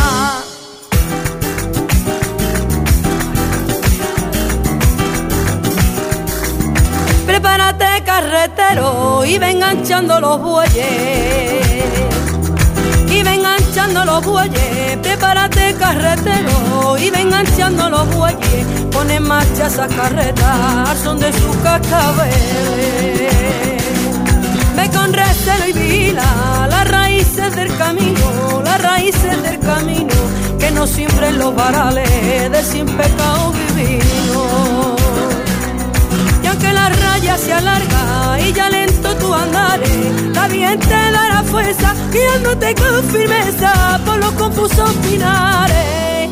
Prepárate 7.25 8.03
carretero 8.05 9.25
y 9.25 9.37
ven 9.39 9.57
enganchando 9.57 10.19
los 10.19 10.39
bueyes 10.41 12.10
y 13.11 13.23
ven 13.23 13.41
los 14.05 14.25
bueyes, 14.25 14.97
prepárate 15.01 15.75
carretero 15.75 16.97
y 16.97 17.09
ven 17.09 17.29
los 17.29 18.15
bueyes, 18.15 18.65
pone 18.91 19.15
en 19.15 19.23
marcha 19.23 19.67
esa 19.67 19.87
carreta 19.87 20.85
son 21.03 21.19
de 21.19 21.31
sus 21.33 21.55
cascabeles. 21.57 22.31
Ve 24.75 24.89
con 24.95 25.13
recelo 25.13 25.67
y 25.67 25.73
vila 25.73 26.67
las 26.69 26.87
raíces 26.87 27.55
del 27.55 27.75
camino, 27.77 28.61
las 28.63 28.81
raíces 28.81 29.43
del 29.43 29.59
camino, 29.59 30.15
que 30.59 30.71
no 30.71 30.87
siempre 30.87 31.31
los 31.33 31.53
varales 31.53 32.51
de 32.51 32.63
sin 32.63 32.85
pecado 32.85 33.53
divino 33.75 35.00
que 36.61 36.71
la 36.73 36.89
raya 36.89 37.37
se 37.37 37.53
alarga 37.53 38.39
y 38.39 38.53
ya 38.53 38.69
lento 38.69 39.15
tu 39.15 39.33
andares, 39.33 40.33
la 40.33 40.47
bien 40.47 40.79
te 40.79 41.11
dará 41.11 41.43
fuerza, 41.43 41.93
guiándote 42.11 42.75
con 42.75 43.03
firmeza 43.05 43.99
por 44.05 44.17
los 44.17 44.31
confusos 44.33 44.91
pinares. 45.05 46.29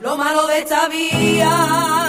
Lo 0.00 0.16
malo 0.16 0.46
de 0.46 0.58
esta 0.58 0.88
vía, 0.88 1.99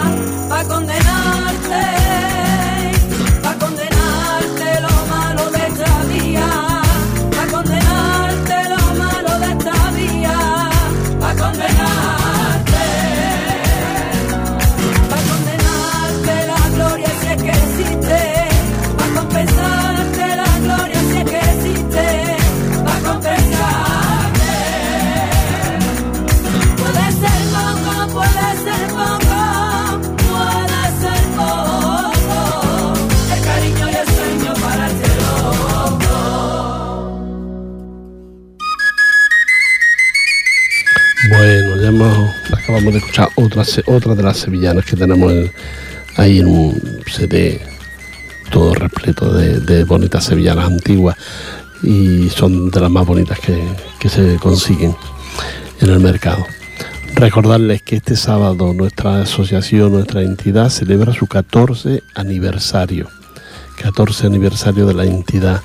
acabamos 42.72 42.94
de 42.94 42.98
escuchar 43.00 43.28
otra, 43.34 43.64
otra 43.86 44.14
de 44.14 44.22
las 44.22 44.38
sevillanas 44.38 44.86
que 44.86 44.96
tenemos 44.96 45.30
ahí 46.16 46.38
en 46.38 46.46
un 46.46 47.02
CD 47.06 47.60
todo 48.50 48.74
repleto 48.74 49.30
de, 49.30 49.84
bonitas 49.84 50.24
sevillanas 50.24 50.66
antiguas 50.68 51.16
y 51.82 52.30
son 52.30 52.70
de 52.70 52.80
las 52.80 52.90
más 52.90 53.06
bonitas 53.06 53.38
que, 53.40 53.62
que 54.00 54.08
se 54.08 54.36
consiguen 54.36 54.96
en 55.80 55.90
el 55.90 56.00
mercado. 56.00 56.46
Recordarles 57.14 57.82
que 57.82 57.96
este 57.96 58.16
sábado 58.16 58.72
nuestra 58.72 59.20
asociación, 59.20 59.92
nuestra 59.92 60.22
entidad 60.22 60.70
celebra 60.70 61.12
su 61.12 61.26
14 61.26 62.02
aniversario. 62.14 63.08
14 63.82 64.28
aniversario 64.28 64.86
de 64.86 64.94
la 64.94 65.04
entidad 65.04 65.60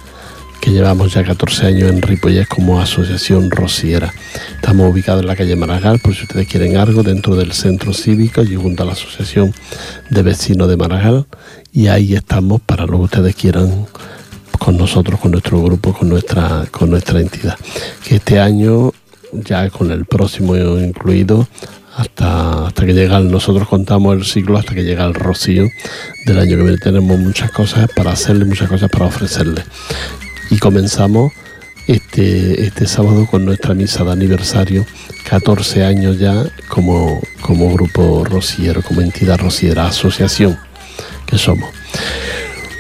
que 0.62 0.72
llevamos 0.72 1.13
ya 1.13 1.24
14 1.24 1.67
años 1.67 1.89
en 1.89 2.02
Ripollés 2.02 2.48
como 2.48 2.80
asociación 2.80 3.52
rociera. 3.52 4.13
Estamos 4.56 4.91
ubicados 4.91 5.22
en 5.22 5.28
la 5.28 5.36
calle 5.36 5.56
Maragall, 5.56 6.00
por 6.00 6.15
si 6.15 6.24
ustedes 6.24 6.48
quieren 6.48 6.78
algo, 6.78 7.04
dentro 7.04 7.36
del 7.36 7.54
centro 7.54 7.93
cívico 7.93 8.43
y 8.43 8.56
junto 8.56 8.84
a 8.84 8.86
la 8.86 8.93
asociación 8.93 9.54
de 10.10 10.22
vecinos 10.24 10.67
de 10.67 10.78
Maragall. 10.78 11.26
Y 11.72 11.88
ahí 11.88 12.13
estamos 12.13 12.62
para 12.62 12.86
lo 12.86 12.98
que 12.98 13.04
ustedes 13.04 13.36
quieran 13.36 13.86
con 14.58 14.78
nosotros, 14.78 15.20
con 15.20 15.32
nuestro 15.32 15.62
grupo, 15.62 15.93
con 15.93 16.10
nuestra, 16.10 16.65
con 16.72 16.89
nuestra 16.89 17.20
entidad. 17.20 17.58
Que 18.06 18.15
este 18.15 18.39
año, 18.39 18.91
ya 19.34 19.70
con 19.70 19.91
el 19.91 20.06
próximo 20.06 20.56
incluido, 20.56 21.48
hasta, 21.96 22.67
hasta 22.67 22.86
que 22.86 22.93
llega, 22.93 23.20
nosotros 23.20 23.67
contamos 23.67 24.15
el 24.15 24.24
ciclo 24.26 24.58
hasta 24.58 24.76
que 24.76 24.84
llega 24.84 25.06
el 25.06 25.15
rocío 25.15 25.67
del 26.26 26.39
año 26.39 26.58
que 26.58 26.63
viene. 26.63 26.78
Tenemos 26.78 27.17
muchas 27.20 27.52
cosas 27.52 27.89
para 27.96 28.12
hacerle, 28.12 28.46
muchas 28.46 28.70
cosas 28.70 28.89
para 28.89 29.06
ofrecerle 29.06 29.63
y 30.50 30.58
comenzamos 30.58 31.34
este, 31.88 32.66
este 32.66 32.86
sábado 32.86 33.26
con 33.28 33.46
nuestra 33.46 33.74
misa 33.74 34.04
de 34.04 34.12
aniversario, 34.12 34.86
14 35.30 35.86
años 35.86 36.20
ya 36.20 36.46
como, 36.68 37.22
como 37.42 37.74
grupo 37.74 38.26
rociero, 38.26 38.82
como 38.82 39.02
entidad 39.02 39.40
rociera, 39.40 39.88
asociación 39.88 40.58
que 41.26 41.38
somos. 41.38 41.70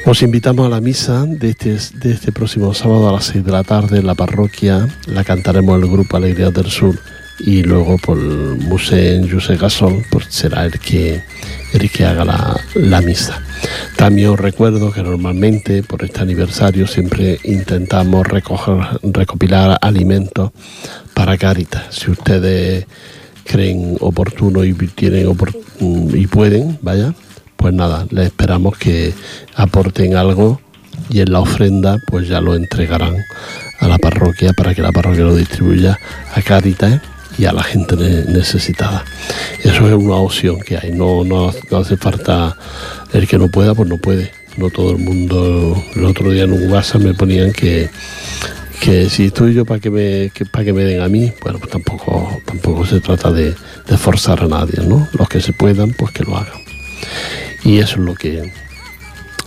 Os 0.05 0.21
invitamos 0.21 0.65
a 0.65 0.69
la 0.69 0.79
misa 0.79 1.25
de 1.25 1.49
este, 1.49 1.77
de 1.95 2.13
este 2.13 2.31
próximo 2.31 2.73
sábado 2.73 3.09
a 3.09 3.13
las 3.13 3.25
6 3.25 3.43
de 3.43 3.51
la 3.51 3.63
tarde 3.63 3.99
en 3.99 4.07
la 4.07 4.15
parroquia, 4.15 4.87
la 5.05 5.23
cantaremos 5.23 5.81
el 5.81 5.89
grupo 5.89 6.15
Alegría 6.17 6.49
del 6.49 6.69
Sur 6.69 6.97
y 7.39 7.63
luego 7.63 7.97
por 7.97 8.17
Museo 8.17 9.27
José 9.29 9.57
Gasol 9.57 10.03
pues 10.09 10.27
será 10.29 10.65
el 10.65 10.79
que, 10.79 11.23
el 11.73 11.89
que 11.91 12.05
haga 12.05 12.25
la, 12.25 12.59
la 12.75 13.01
misa. 13.01 13.41
También 13.95 14.29
os 14.29 14.39
recuerdo 14.39 14.91
que 14.91 15.03
normalmente 15.03 15.83
por 15.83 16.03
este 16.03 16.21
aniversario 16.21 16.87
siempre 16.87 17.39
intentamos 17.43 18.25
recoger, 18.27 18.99
recopilar 19.01 19.77
alimentos 19.81 20.51
para 21.13 21.37
Caritas. 21.37 21.95
Si 21.95 22.11
ustedes 22.11 22.85
creen 23.43 23.97
oportuno 24.01 24.63
y 24.63 24.73
tienen 24.73 25.35
y 26.13 26.27
pueden, 26.27 26.77
vaya, 26.81 27.13
pues 27.55 27.73
nada, 27.73 28.05
les 28.11 28.27
esperamos 28.27 28.77
que 28.77 29.13
aporten 29.55 30.15
algo 30.15 30.61
y 31.09 31.21
en 31.21 31.31
la 31.31 31.39
ofrenda 31.39 31.97
pues 32.07 32.27
ya 32.27 32.41
lo 32.41 32.55
entregarán 32.55 33.15
a 33.79 33.87
la 33.87 33.97
parroquia 33.97 34.53
para 34.53 34.73
que 34.73 34.81
la 34.81 34.91
parroquia 34.91 35.23
lo 35.23 35.35
distribuya 35.35 35.97
a 36.33 36.41
Caritas 36.41 37.01
y 37.37 37.45
a 37.45 37.53
la 37.53 37.63
gente 37.63 37.95
necesitada. 37.95 39.05
Eso 39.63 39.87
es 39.87 39.93
una 39.93 40.15
opción 40.15 40.59
que 40.59 40.77
hay, 40.77 40.91
no, 40.91 41.23
no, 41.23 41.53
hace 41.77 41.97
falta 41.97 42.57
el 43.13 43.27
que 43.27 43.37
no 43.37 43.49
pueda, 43.49 43.75
pues 43.75 43.87
no 43.87 43.97
puede. 43.97 44.31
No 44.57 44.71
todo 44.71 44.91
el 44.91 44.97
mundo, 44.97 45.83
el 45.95 46.05
otro 46.05 46.31
día 46.31 46.45
en 46.45 46.51
un 46.51 46.71
WhatsApp 46.71 47.01
me 47.01 47.13
ponían 47.13 47.53
que, 47.53 47.91
que 48.79 49.07
si 49.07 49.27
estoy 49.27 49.53
yo 49.53 49.65
para 49.65 49.79
que 49.79 49.91
me 49.91 50.31
para 50.51 50.65
que 50.65 50.73
me 50.73 50.83
den 50.83 51.01
a 51.01 51.07
mí, 51.07 51.31
bueno, 51.43 51.59
pues 51.59 51.71
tampoco 51.71 52.41
tampoco 52.43 52.83
se 52.83 52.99
trata 52.99 53.31
de, 53.31 53.53
de, 53.87 53.97
forzar 53.97 54.43
a 54.43 54.47
nadie, 54.47 54.83
¿no? 54.83 55.07
Los 55.13 55.29
que 55.29 55.41
se 55.41 55.53
puedan, 55.53 55.91
pues 55.91 56.11
que 56.11 56.23
lo 56.23 56.37
hagan. 56.37 56.59
Y 57.63 57.77
eso 57.77 57.97
es 57.99 58.05
lo 58.05 58.15
que 58.15 58.51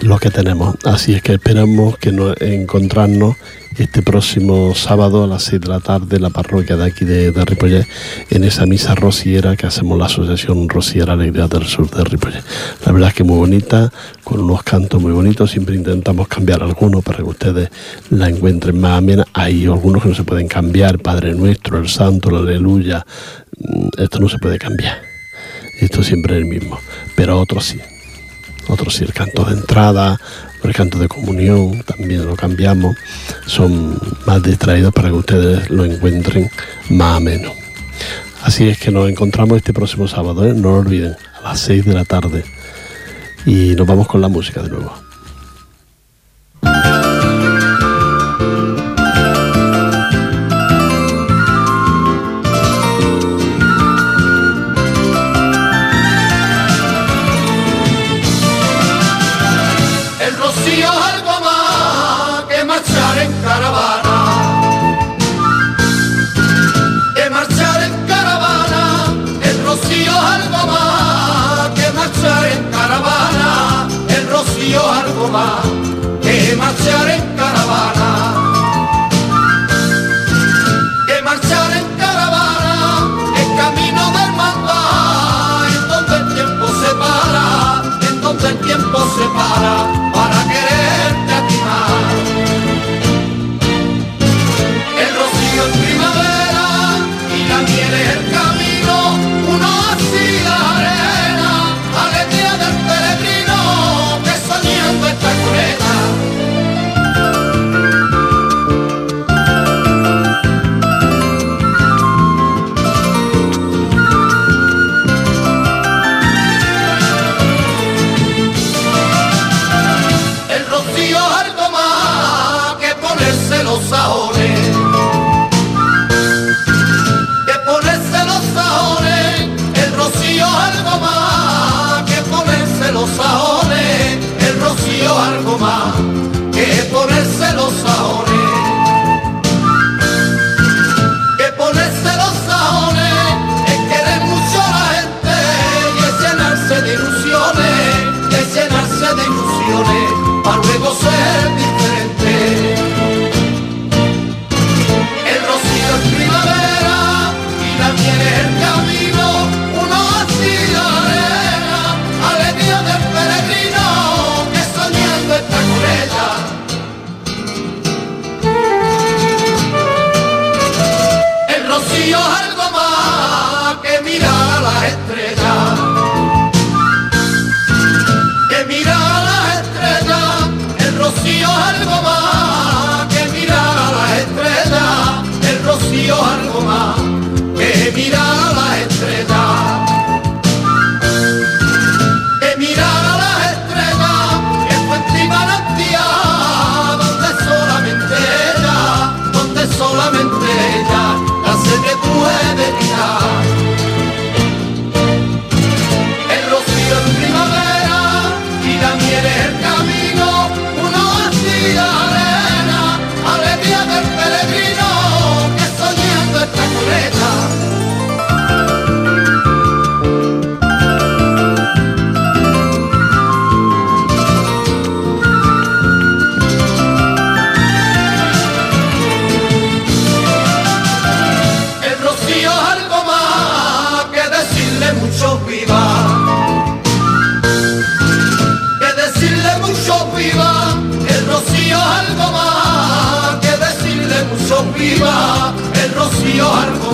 lo 0.00 0.18
que 0.18 0.31
tenemos. 0.31 0.76
Así 0.85 1.14
es 1.14 1.22
que 1.22 1.35
esperamos 1.35 1.98
que 1.98 2.12
nos 2.12 2.40
encontrarnos 2.40 3.37
este 3.79 4.03
próximo 4.03 4.75
sábado 4.75 5.25
a 5.25 5.27
las 5.27 5.45
6 5.45 5.61
de 5.61 5.69
la 5.69 5.81
tarde 5.81 6.17
en 6.17 6.23
la 6.23 6.31
parroquia 6.31 6.77
de 6.77 6.85
aquí 6.85 7.05
de, 7.05 7.31
de 7.31 7.87
en 8.31 8.45
esa 8.45 8.67
misa 8.67 8.95
rociera 8.95 9.57
que 9.57 9.67
hacemos 9.67 9.99
la 9.99 10.07
Asociación 10.07 10.69
Rociera 10.69 11.13
Alegría 11.13 11.47
del 11.49 11.65
Sur 11.67 11.91
de 11.91 12.05
Ripollet. 12.05 12.43
La 12.85 12.93
verdad 12.93 13.09
es 13.09 13.15
que 13.15 13.25
muy 13.25 13.39
bonita, 13.39 13.93
con 14.25 14.41
unos 14.41 14.63
cantos 14.63 15.01
muy 15.01 15.13
bonitos, 15.13 15.51
siempre 15.51 15.77
intentamos 15.77 16.29
cambiar 16.29 16.63
algunos 16.63 17.03
para 17.03 17.19
que 17.19 17.25
ustedes 17.25 17.71
la 18.11 18.29
encuentren 18.29 18.81
más 18.81 18.99
amena. 18.99 19.25
Hay 19.33 19.65
algunos 19.65 20.03
que 20.03 20.09
no 20.09 20.15
se 20.15 20.25
pueden 20.25 20.49
cambiar, 20.49 20.99
Padre 20.99 21.35
Nuestro, 21.35 21.79
el 21.79 21.89
Santo, 21.89 22.31
la 22.31 22.41
Aleluya, 22.41 23.05
mm, 23.59 24.03
esto 24.03 24.19
no 24.19 24.29
se 24.29 24.39
puede 24.39 24.59
cambiar. 24.59 25.01
Esto 25.81 26.03
siempre 26.03 26.37
es 26.37 26.43
el 26.43 26.49
mismo, 26.49 26.79
pero 27.17 27.41
otros 27.41 27.65
sí 27.65 27.81
otros 28.71 28.95
sí 28.95 29.05
el 29.05 29.13
canto 29.13 29.45
de 29.45 29.55
entrada, 29.55 30.21
el 30.68 30.75
canto 30.75 30.99
de 30.99 31.09
comunión, 31.09 31.83
también 31.85 32.27
lo 32.27 32.37
cambiamos, 32.37 32.96
son 33.46 33.99
más 34.27 34.42
distraídos 34.42 34.92
para 34.92 35.09
que 35.09 35.14
ustedes 35.14 35.70
lo 35.70 35.85
encuentren 35.85 36.51
más 36.90 37.16
ameno. 37.16 37.53
Así 38.42 38.68
es 38.68 38.79
que 38.79 38.90
nos 38.90 39.09
encontramos 39.09 39.59
este 39.59 39.73
próximo 39.73 40.09
sábado, 40.09 40.46
¿eh? 40.46 40.55
no 40.55 40.70
lo 40.70 40.79
olviden, 40.79 41.16
a 41.38 41.51
las 41.51 41.61
6 41.61 41.85
de 41.85 41.94
la 41.94 42.05
tarde. 42.05 42.44
Y 43.46 43.75
nos 43.75 43.87
vamos 43.87 44.07
con 44.07 44.20
la 44.20 44.29
música 44.29 44.62
de 44.62 44.70
nuevo. 44.70 44.92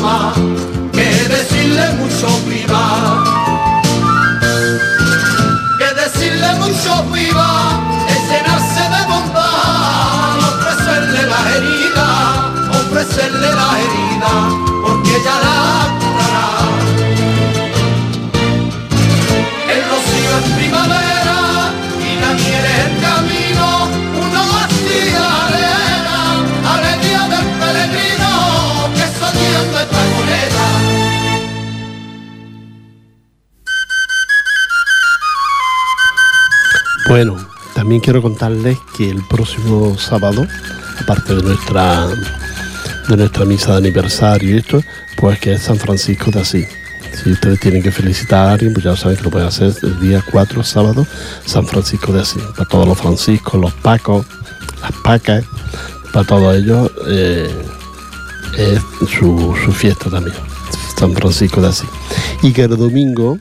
Más 0.06 0.36
que 0.92 1.08
decirle 1.34 1.84
mucho 1.98 2.28
viva. 2.48 2.65
Quiero 38.06 38.22
contarles 38.22 38.78
que 38.96 39.10
el 39.10 39.20
próximo 39.24 39.98
sábado, 39.98 40.46
aparte 41.02 41.34
de 41.34 41.42
nuestra 41.42 42.06
de 42.06 43.16
nuestra 43.16 43.44
misa 43.44 43.72
de 43.72 43.78
aniversario 43.78 44.54
y 44.54 44.58
esto, 44.58 44.80
pues 45.16 45.40
que 45.40 45.54
es 45.54 45.62
San 45.62 45.76
Francisco 45.76 46.30
de 46.30 46.38
Asís. 46.38 46.68
Si 47.12 47.32
ustedes 47.32 47.58
tienen 47.58 47.82
que 47.82 47.90
felicitar 47.90 48.46
a 48.46 48.52
alguien, 48.52 48.72
pues 48.72 48.84
ya 48.84 48.94
saben 48.94 49.16
que 49.16 49.24
lo 49.24 49.30
pueden 49.30 49.48
hacer 49.48 49.74
el 49.82 49.98
día 49.98 50.22
4, 50.30 50.62
sábado, 50.62 51.04
San 51.46 51.66
Francisco 51.66 52.12
de 52.12 52.20
Asís. 52.20 52.44
Para 52.56 52.68
todos 52.68 52.86
los 52.86 52.96
franciscos, 52.96 53.60
los 53.60 53.72
pacos, 53.72 54.24
las 54.80 54.92
pacas, 55.02 55.44
para 56.12 56.24
todos 56.24 56.54
ellos 56.54 56.88
eh, 57.08 57.50
es 58.56 58.80
su, 59.18 59.52
su 59.64 59.72
fiesta 59.72 60.08
también, 60.10 60.36
San 60.96 61.12
Francisco 61.12 61.60
de 61.60 61.68
Asís. 61.70 61.90
Y 62.44 62.52
que 62.52 62.62
el 62.62 62.76
domingo, 62.76 63.40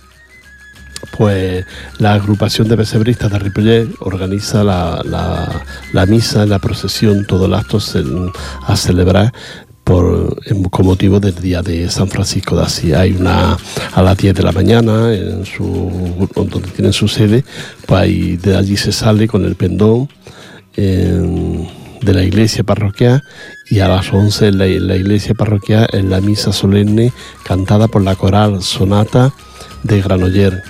pues 1.18 1.66
la 2.00 2.14
agrupación 2.14 2.68
de 2.68 2.78
pesebristas 2.78 3.32
de 3.32 3.40
Ripollet 3.40 3.88
organiza 4.00 4.64
la, 4.64 5.02
la- 5.94 6.06
misa, 6.06 6.46
la 6.46 6.60
procesión, 6.60 7.26
todo 7.26 7.46
el 7.46 7.54
acto 7.54 7.80
a 8.68 8.76
celebrar 8.76 9.34
por, 9.84 10.36
con 10.72 10.86
motivo 10.86 11.20
del 11.20 11.36
día 11.36 11.62
de 11.62 11.90
San 11.90 12.08
Francisco 12.08 12.56
de 12.58 12.64
Asís. 12.64 12.94
Hay 12.94 13.14
una 13.14 13.58
a 13.94 14.02
las 14.02 14.18
10 14.18 14.34
de 14.36 14.44
la 14.44 14.52
mañana 14.52 15.14
en 15.14 15.46
su, 15.46 16.28
donde 16.36 16.70
tienen 16.72 16.92
su 16.94 17.08
sede, 17.08 17.44
pues 17.86 18.02
ahí, 18.02 18.38
de 18.38 18.56
allí 18.58 18.78
se 18.78 18.92
sale 18.92 19.28
con 19.28 19.46
el 19.46 19.56
pendón 19.56 20.10
en- 20.76 21.68
de 22.02 22.14
la 22.14 22.24
iglesia 22.24 22.64
parroquial 22.64 23.24
y 23.70 23.80
a 23.80 23.88
las 23.88 24.12
11 24.14 24.48
en 24.50 24.58
la, 24.60 24.66
en 24.68 24.88
la 24.88 24.96
iglesia 24.96 25.34
parroquial 25.34 25.88
en 25.94 26.10
la 26.12 26.22
misa 26.22 26.54
solemne 26.54 27.12
cantada 27.44 27.88
por 27.88 28.04
la 28.04 28.16
coral 28.16 28.62
Sonata 28.62 29.34
de 29.84 30.02
Granoller. 30.02 30.62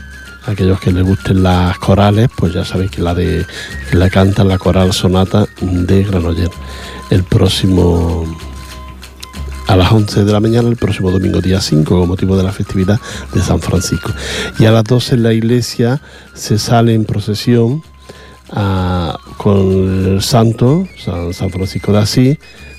Aquellos 0.47 0.79
que 0.79 0.91
les 0.91 1.03
gusten 1.03 1.41
las 1.41 1.77
corales, 1.79 2.29
pues 2.35 2.53
ya 2.53 2.63
sabéis 2.63 2.91
que 2.91 3.01
la 3.01 3.15
de 3.15 3.45
la 3.93 4.09
canta 4.09 4.43
la 4.43 4.57
coral 4.59 4.93
Sonata 4.93 5.47
de 5.61 6.03
Granoller. 6.03 6.49
El 7.09 7.23
próximo 7.23 8.25
a 9.67 9.75
las 9.75 9.91
11 9.91 10.23
de 10.23 10.31
la 10.31 10.39
mañana 10.39 10.69
el 10.69 10.75
próximo 10.75 11.09
domingo 11.09 11.41
día 11.41 11.59
5 11.59 11.99
con 11.99 12.07
motivo 12.07 12.37
de 12.37 12.43
la 12.43 12.51
festividad 12.51 12.99
de 13.33 13.41
San 13.41 13.59
Francisco. 13.59 14.11
Y 14.59 14.65
a 14.65 14.71
las 14.71 14.83
12 14.83 15.15
en 15.15 15.23
la 15.23 15.33
iglesia 15.33 15.99
se 16.35 16.59
sale 16.59 16.93
en 16.93 17.05
procesión 17.05 17.81
a- 18.51 19.17
con 19.37 20.13
el 20.13 20.21
santo, 20.21 20.87
San, 21.03 21.33
San 21.33 21.49
Francisco 21.49 21.91
de 21.91 21.97
Asís, 21.97 22.37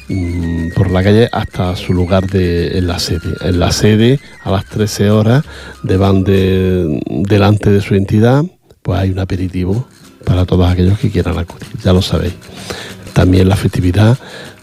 mm, 0.08 0.70
por 0.74 0.90
la 0.90 1.02
calle 1.02 1.28
hasta 1.32 1.74
su 1.76 1.92
lugar 1.92 2.26
de, 2.26 2.78
en 2.78 2.86
la 2.86 2.98
sede. 2.98 3.34
En 3.40 3.58
la 3.58 3.72
sede, 3.72 4.20
a 4.44 4.50
las 4.50 4.66
13 4.66 5.10
horas, 5.10 5.44
van 5.82 6.24
de, 6.24 7.00
delante 7.06 7.70
de 7.70 7.80
su 7.80 7.94
entidad, 7.94 8.44
pues 8.82 8.98
hay 8.98 9.10
un 9.10 9.18
aperitivo 9.18 9.86
para 10.24 10.44
todos 10.44 10.68
aquellos 10.68 10.98
que 10.98 11.10
quieran 11.10 11.38
acudir, 11.38 11.68
ya 11.82 11.92
lo 11.92 12.02
sabéis. 12.02 12.34
También 13.12 13.48
la 13.48 13.56
festividad 13.56 14.18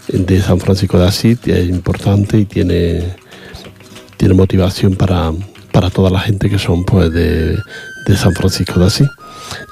de 0.08 0.42
San 0.42 0.60
Francisco 0.60 0.98
de 0.98 1.06
Asís 1.06 1.38
es 1.46 1.68
importante 1.68 2.38
y 2.38 2.44
tiene, 2.44 3.16
tiene 4.16 4.34
motivación 4.34 4.94
para, 4.94 5.32
para 5.72 5.90
toda 5.90 6.10
la 6.10 6.20
gente 6.20 6.50
que 6.50 6.58
son 6.58 6.84
pues 6.84 7.12
de, 7.12 7.58
de 8.06 8.16
San 8.16 8.32
Francisco 8.34 8.78
de 8.78 8.86
Asís. 8.86 9.08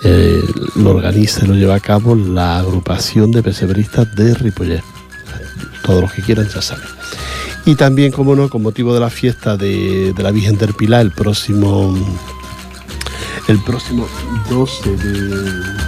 Eh, 0.05 0.43
lo 0.77 0.91
organiza 0.91 1.45
y 1.45 1.49
lo 1.49 1.55
lleva 1.55 1.75
a 1.75 1.81
cabo 1.81 2.15
la 2.15 2.59
agrupación 2.59 3.31
de 3.31 3.43
pesebristas 3.43 4.15
de 4.15 4.35
Ripollet. 4.35 4.83
Todos 5.83 6.03
los 6.03 6.13
que 6.13 6.23
quieran 6.23 6.49
ya 6.49 6.63
saben. 6.63 6.87
Y 7.65 7.77
también, 7.77 8.11
como 8.11 8.35
no, 8.35 8.49
con 8.49 8.63
motivo 8.63 8.93
de 8.93 9.01
la 9.01 9.11
fiesta 9.11 9.57
de, 9.57 10.13
la 10.17 10.31
Virgen 10.33 10.59
del 10.59 10.75
Pilar, 10.75 11.03
el 11.03 11.13
próximo 11.13 11.95
el 13.49 13.59
próximo 13.61 14.07
12 14.51 14.97
de 14.97 15.83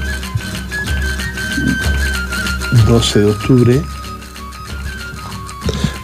12 2.86 3.18
de 3.20 3.24
octubre. 3.26 3.82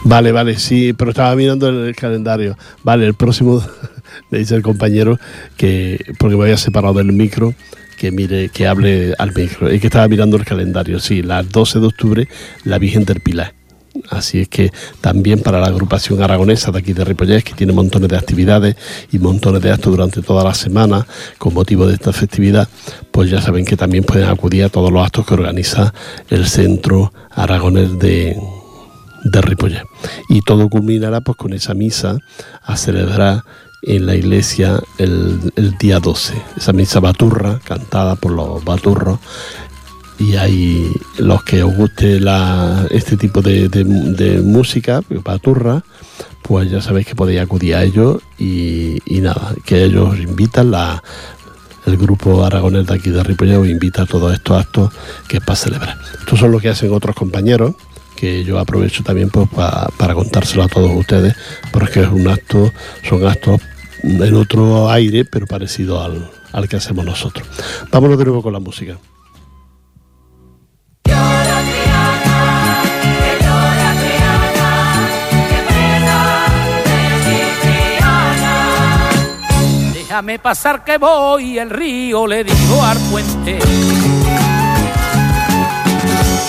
Vale, 0.03 0.31
vale, 0.31 0.57
sí, 0.57 0.93
pero 0.93 1.11
estaba 1.11 1.35
mirando 1.35 1.69
el 1.69 1.95
calendario. 1.95 2.57
Vale, 2.83 3.05
el 3.05 3.13
próximo, 3.13 3.63
le 4.31 4.39
dice 4.39 4.55
el 4.55 4.63
compañero 4.63 5.19
que, 5.57 6.03
porque 6.17 6.35
me 6.35 6.43
había 6.43 6.57
separado 6.57 6.95
del 6.95 7.13
micro, 7.13 7.53
que 7.97 8.11
mire, 8.11 8.49
que 8.49 8.67
hable 8.67 9.13
al 9.17 9.33
micro. 9.33 9.69
Es 9.69 9.79
que 9.79 9.87
estaba 9.87 10.07
mirando 10.07 10.37
el 10.37 10.43
calendario, 10.43 10.99
sí, 10.99 11.21
las 11.21 11.49
12 11.49 11.79
de 11.79 11.85
octubre, 11.85 12.27
la 12.63 12.77
Virgen 12.77 13.05
del 13.05 13.21
Pilar. 13.21 13.53
Así 14.09 14.41
es 14.41 14.47
que 14.47 14.71
también 15.01 15.41
para 15.41 15.59
la 15.59 15.67
agrupación 15.67 16.21
aragonesa 16.21 16.71
de 16.71 16.79
aquí 16.79 16.93
de 16.93 17.03
Ripollés, 17.03 17.43
que 17.43 17.53
tiene 17.53 17.73
montones 17.73 18.09
de 18.09 18.17
actividades 18.17 18.75
y 19.11 19.19
montones 19.19 19.61
de 19.61 19.71
actos 19.71 19.91
durante 19.91 20.21
toda 20.21 20.43
la 20.43 20.53
semana 20.53 21.05
con 21.37 21.53
motivo 21.53 21.85
de 21.85 21.95
esta 21.95 22.13
festividad, 22.13 22.67
pues 23.11 23.29
ya 23.29 23.41
saben 23.41 23.65
que 23.65 23.75
también 23.75 24.03
pueden 24.03 24.29
acudir 24.29 24.63
a 24.63 24.69
todos 24.69 24.91
los 24.91 25.03
actos 25.03 25.25
que 25.25 25.33
organiza 25.33 25.93
el 26.29 26.47
Centro 26.47 27.13
Aragonés 27.31 27.99
de, 27.99 28.37
de 29.25 29.41
Ripollés. 29.41 29.83
Y 30.29 30.41
todo 30.41 30.69
culminará 30.69 31.21
pues 31.21 31.37
con 31.37 31.53
esa 31.53 31.73
misa 31.73 32.17
a 32.63 32.77
celebrar 32.77 33.43
en 33.83 34.05
la 34.05 34.15
iglesia 34.15 34.79
el, 34.97 35.51
el 35.55 35.77
día 35.77 35.99
12. 35.99 36.33
Esa 36.57 36.73
misa 36.73 36.99
baturra, 36.99 37.59
cantada 37.63 38.15
por 38.15 38.31
los 38.31 38.63
baturros, 38.63 39.19
y 40.21 40.35
hay 40.35 40.91
los 41.17 41.43
que 41.43 41.63
os 41.63 41.75
guste 41.75 42.19
este 42.91 43.17
tipo 43.17 43.41
de, 43.41 43.69
de- 43.69 43.83
de 43.83 44.41
música, 44.41 45.01
paturra, 45.23 45.83
pues 46.43 46.69
ya 46.69 46.81
sabéis 46.81 47.07
que 47.07 47.15
podéis 47.15 47.41
acudir 47.41 47.75
a 47.75 47.83
ellos 47.83 48.21
y, 48.37 48.99
nada, 49.21 49.53
que 49.65 49.83
ellos 49.83 50.09
os 50.13 50.19
invitan, 50.19 50.69
la, 50.71 51.01
el 51.87 51.97
grupo 51.97 52.43
aragonés 52.45 52.85
de 52.87 52.93
aquí 52.95 53.09
de 53.09 53.23
Ripollet 53.23 53.57
os 53.57 53.67
invita 53.67 54.03
a 54.03 54.05
todos 54.05 54.31
estos 54.33 54.59
actos 54.59 54.91
que 55.27 55.37
es 55.37 55.43
para 55.43 55.55
celebrar. 55.55 55.97
Estos 56.19 56.39
son 56.39 56.51
lo 56.51 56.59
que 56.59 56.69
hacen 56.69 56.91
otros 56.93 57.15
compañeros, 57.15 57.73
que 58.15 58.43
yo 58.43 58.59
aprovecho 58.59 59.03
también 59.03 59.29
pues, 59.29 59.49
pa- 59.49 59.89
para 59.97 60.13
contárselo 60.13 60.63
a 60.63 60.67
todos 60.67 60.91
ustedes, 60.95 61.35
porque 61.71 62.01
es 62.01 62.07
un 62.09 62.27
acto, 62.27 62.71
son 63.07 63.25
actos 63.25 63.59
en 64.03 64.35
otro 64.35 64.89
aire, 64.91 65.25
pero 65.25 65.47
parecido 65.47 66.03
al, 66.03 66.29
al 66.51 66.67
que 66.69 66.75
hacemos 66.75 67.05
nosotros. 67.05 67.47
Vámonos 67.91 68.17
de 68.19 68.25
nuevo 68.25 68.41
con 68.43 68.53
la 68.53 68.59
música. 68.59 68.97
Déjame 80.21 80.37
pasar 80.37 80.83
que 80.83 80.99
voy, 80.99 81.57
el 81.57 81.71
río 81.71 82.27
le 82.27 82.43
dijo 82.43 82.83
al 82.83 82.99
puente. 83.09 83.57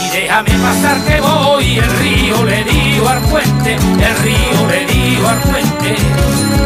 Y 0.04 0.10
déjame 0.10 0.50
pasar 0.58 1.00
que 1.06 1.18
voy, 1.22 1.78
el 1.78 1.90
río 1.98 2.44
le 2.44 2.64
dijo 2.64 3.08
al 3.08 3.20
puente, 3.20 3.74
el 3.76 4.16
río 4.24 4.68
le 4.68 4.86
dijo 4.92 5.26
al 5.26 5.38
puente, 5.38 5.96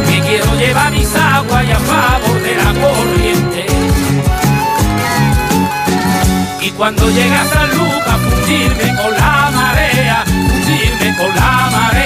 que 0.08 0.20
quiero 0.20 0.52
llevar 0.56 0.90
mis 0.90 1.14
aguas 1.14 1.64
y 1.64 1.70
a 1.70 1.78
favor 1.78 2.42
de 2.42 2.56
la 2.56 2.74
corriente. 2.80 3.66
Y 6.62 6.70
cuando 6.72 7.08
llega 7.08 7.44
San 7.44 7.70
Lucas, 7.70 8.18
fundirme 8.28 8.96
con 8.96 9.12
la 9.12 9.50
marea, 9.54 10.24
fundirme 10.24 11.16
con 11.16 11.36
la 11.36 11.70
marea, 11.70 12.05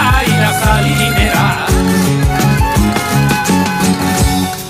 de 0.00 0.10
Caira 0.10 0.52
Salinera. 0.60 1.66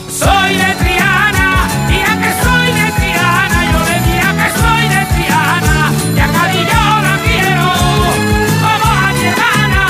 Soy 0.09 0.57
de 0.57 0.75
Triana, 0.75 1.49
mira 1.89 2.13
que 2.23 2.31
soy 2.43 2.69
de 2.79 2.87
Triana, 2.99 3.59
yo 3.73 3.79
diría 3.91 4.29
que 4.39 4.49
soy 4.61 4.85
de 4.89 5.03
Triana, 5.15 5.77
y 6.17 6.21
a 6.21 6.27
Cádiz 6.27 6.67
la 7.07 7.17
quiero, 7.25 7.69
como 8.63 8.89
a 8.93 9.13
mi 9.13 9.25
hermana. 9.31 9.83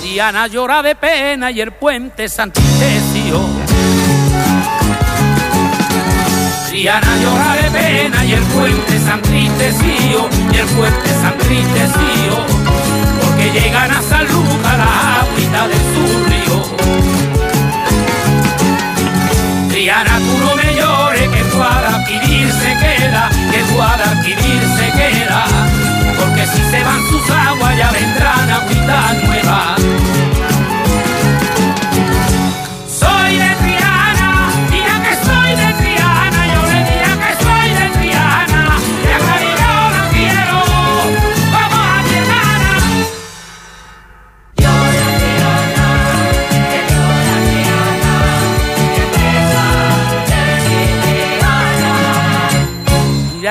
Triana 0.00 0.46
llora 0.46 0.82
de 0.82 0.94
pena 0.94 1.50
y 1.50 1.60
el 1.60 1.72
puente 1.72 2.28
santistecio. 2.28 3.61
Triana 6.82 7.16
llora 7.22 7.54
de 7.62 7.70
pena 7.70 8.24
y 8.24 8.32
el 8.32 8.42
puente 8.42 8.98
San 8.98 9.22
Tristecío, 9.22 10.28
y 10.52 10.56
el 10.56 10.66
puente 10.66 11.10
San 11.22 11.38
Tristecío, 11.38 12.44
porque 13.20 13.52
llegan 13.52 13.92
a 13.92 14.02
San 14.02 14.26
Lucas 14.26 14.78
la 14.78 15.20
agüita 15.20 15.68
de 15.68 15.76
su 15.92 16.04
río. 16.26 16.56
Triana, 19.68 20.18
tú 20.18 20.38
no 20.44 20.56
me 20.56 20.74
llores, 20.74 21.28
que 21.28 21.42
Guadalquivir 21.56 22.50
se 22.50 22.76
queda, 22.76 23.30
que 23.52 23.62
Guadalquivir 23.72 24.62
se 24.76 24.90
queda, 24.90 25.46
porque 26.18 26.44
si 26.48 26.64
se 26.68 26.82
van 26.82 27.00
sus 27.10 27.30
aguas 27.30 27.78
ya 27.78 27.92
vendrán 27.92 28.50
agüita 28.50 29.12
nueva. 29.24 29.76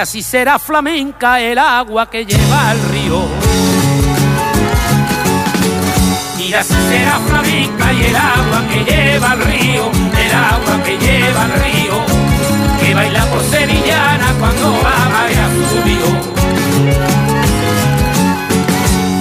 Si 0.04 0.24
será 0.24 0.58
flamenca 0.58 1.40
el 1.40 1.60
agua 1.60 2.10
que 2.10 2.26
lleva 2.26 2.72
al 2.72 2.82
río. 2.90 3.22
Mira 6.38 6.64
si 6.64 6.74
será 6.74 7.20
flamenca 7.20 7.94
y 7.94 8.06
el 8.06 8.16
agua 8.16 8.64
que 8.68 8.84
lleva 8.84 9.32
al 9.32 9.42
río, 9.42 9.92
el 9.92 10.34
agua 10.34 10.84
que 10.84 10.98
lleva 10.98 11.44
al 11.44 11.54
río, 11.54 12.04
que 12.82 12.96
baila 12.96 13.26
por 13.28 13.44
sevillana 13.44 14.34
cuando 14.40 14.82
la 14.82 15.10
marea 15.10 15.50
subió. 15.70 16.08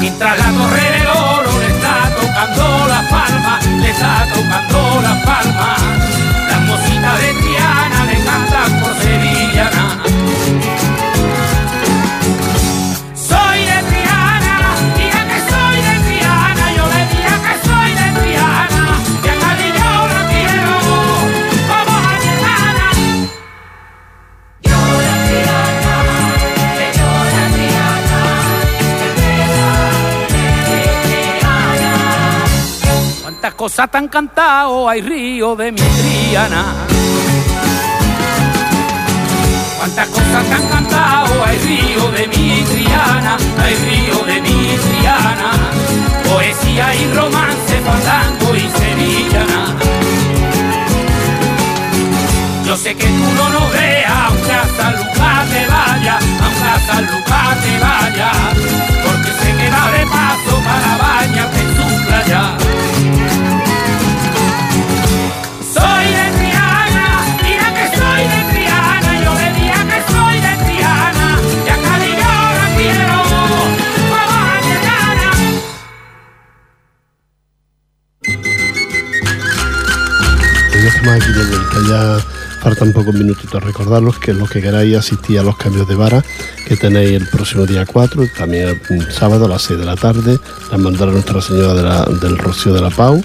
Mientras 0.01 0.39
la 0.39 0.51
torre 0.51 0.91
del 0.91 1.07
oro 1.09 1.61
le 1.61 1.66
está 1.66 2.11
tocando 2.18 2.89
la 2.89 3.09
palma, 3.11 3.61
le 3.81 3.91
está 3.91 4.26
tocando 4.33 5.03
la 5.03 5.22
palma, 5.24 5.76
Cosas 33.71 33.91
tan 33.93 34.09
cantado 34.09 34.89
hay 34.89 35.01
río 35.01 35.55
de 35.55 35.71
mi 35.71 35.79
Triana. 35.79 36.64
Cuántas 39.79 40.09
cosas 40.09 40.45
te 40.49 40.55
han 40.55 40.68
cantado, 40.68 41.45
hay 41.45 41.57
río 41.59 42.11
de 42.11 42.27
mi 42.27 42.64
Triana, 42.64 43.37
hay 43.62 43.75
río 43.77 44.25
de 44.25 44.41
mi 44.41 44.77
Triana, 44.77 45.53
poesía 46.29 46.97
y 46.97 47.12
romance, 47.14 47.81
fandango 47.87 48.57
y 48.57 48.68
sevillana. 48.77 49.77
Yo 52.66 52.77
sé 52.77 52.97
que 52.97 53.07
tú 53.07 53.33
no 53.37 53.51
nos 53.51 53.73
veas, 53.73 54.12
aunque 54.27 54.53
a 54.53 54.66
San 54.77 54.97
Lucas 54.97 55.49
te 55.49 55.66
vaya, 55.68 56.18
aunque 56.43 56.68
a 56.68 56.81
San 56.89 57.07
Lucas 57.07 57.62
te 57.62 57.79
vaya, 57.79 58.33
porque 59.05 59.31
sé 59.31 59.53
que 59.53 59.64
de 59.64 60.07
paso 60.07 60.61
para 60.64 60.97
bañarte 60.99 61.61
en 61.61 61.77
su 61.77 62.07
playa. 62.09 62.70
Pues 81.03 81.09
ya 81.09 81.16
estamos 81.16 81.22
aquí 81.22 81.32
de 81.32 81.44
vuelta, 81.44 81.76
ya 81.88 82.61
faltan 82.61 82.92
pocos 82.92 83.14
minutitos. 83.14 83.62
Recordaros 83.62 84.18
que 84.18 84.34
los 84.34 84.51
que 84.51 84.61
queráis 84.61 84.96
asistir 84.96 85.38
a 85.38 85.42
los 85.42 85.57
cambios 85.57 85.88
de 85.88 85.94
vara 85.94 86.22
que 86.66 86.76
tenéis 86.76 87.12
el 87.12 87.26
próximo 87.26 87.64
día 87.64 87.86
4, 87.86 88.28
también 88.36 88.80
sábado 89.11 89.46
a 89.46 89.48
las 89.48 89.62
6 89.62 89.80
de 89.80 89.86
la 89.86 89.96
tarde, 89.96 90.38
la 90.70 90.78
mandará 90.78 91.11
Nuestra 91.11 91.40
Señora 91.40 92.05
del 92.05 92.36
Rocío 92.36 92.74
de 92.74 92.82
la 92.82 92.90
Pau. 92.90 93.22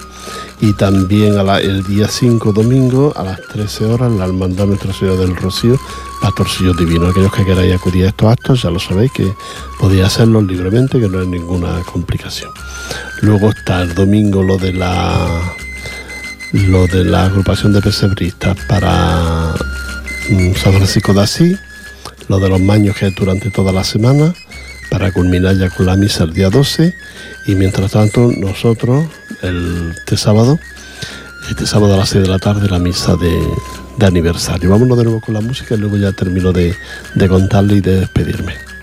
Y 0.61 0.71
también 0.73 1.37
el 1.37 1.83
día 1.83 2.07
5, 2.07 2.53
domingo, 2.53 3.13
a 3.15 3.23
las 3.23 3.41
13 3.41 3.85
horas, 3.85 4.11
la 4.13 4.25
hermandad 4.25 4.67
Nuestra 4.67 4.93
Señora 4.93 5.19
del 5.19 5.35
Rocío, 5.35 5.77
Pastorcillo 6.21 6.73
Divino. 6.73 7.07
Aquellos 7.07 7.33
que 7.33 7.43
queráis 7.43 7.75
acudir 7.75 8.05
a 8.05 8.09
estos 8.09 8.31
actos, 8.31 8.61
ya 8.61 8.71
lo 8.71 8.79
sabéis 8.79 9.11
que 9.11 9.33
podéis 9.79 10.05
hacerlos 10.05 10.45
libremente, 10.45 10.99
que 10.99 11.09
no 11.09 11.19
hay 11.19 11.27
ninguna 11.27 11.81
complicación. 11.91 12.51
Luego 13.21 13.49
está 13.49 13.81
el 13.81 13.93
domingo 13.93 14.41
lo 14.41 14.57
de 14.57 14.73
la 14.73 15.55
lo 16.53 16.87
de 16.87 17.03
la 17.03 17.25
agrupación 17.25 17.73
de 17.73 17.81
pesebristas 17.81 18.57
para 18.67 19.53
mm, 20.29 20.53
San 20.55 20.73
Francisco 20.73 21.13
de 21.13 21.21
Asís, 21.21 21.59
lo 22.27 22.39
de 22.39 22.49
los 22.49 22.61
maños 22.61 22.95
que 22.95 23.05
hay 23.05 23.11
durante 23.11 23.51
toda 23.51 23.71
la 23.71 23.83
semana, 23.83 24.33
para 24.89 25.11
culminar 25.11 25.57
ya 25.57 25.69
con 25.69 25.85
la 25.85 25.95
misa 25.95 26.23
el 26.23 26.33
día 26.33 26.49
12, 26.49 26.95
y 27.47 27.55
mientras 27.55 27.91
tanto 27.91 28.31
nosotros, 28.31 29.05
este 29.41 30.17
sábado, 30.17 30.59
este 31.49 31.65
sábado 31.65 31.93
a 31.93 31.97
las 31.97 32.09
6 32.09 32.23
de 32.23 32.29
la 32.29 32.39
tarde, 32.39 32.67
la 32.69 32.79
misa 32.79 33.15
de, 33.15 33.39
de 33.97 34.05
aniversario. 34.05 34.69
Vámonos 34.69 34.97
de 34.97 35.03
nuevo 35.03 35.21
con 35.21 35.33
la 35.33 35.41
música 35.41 35.75
y 35.75 35.77
luego 35.77 35.97
ya 35.97 36.11
termino 36.11 36.51
de, 36.51 36.75
de 37.13 37.27
contarle 37.27 37.75
y 37.75 37.81
de 37.81 38.01
despedirme. 38.01 38.74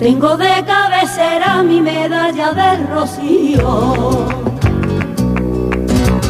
Tengo 0.00 0.34
de 0.38 0.64
cabecera 0.64 1.62
mi 1.62 1.78
medalla 1.82 2.52
de 2.52 2.86
rocío. 2.86 4.26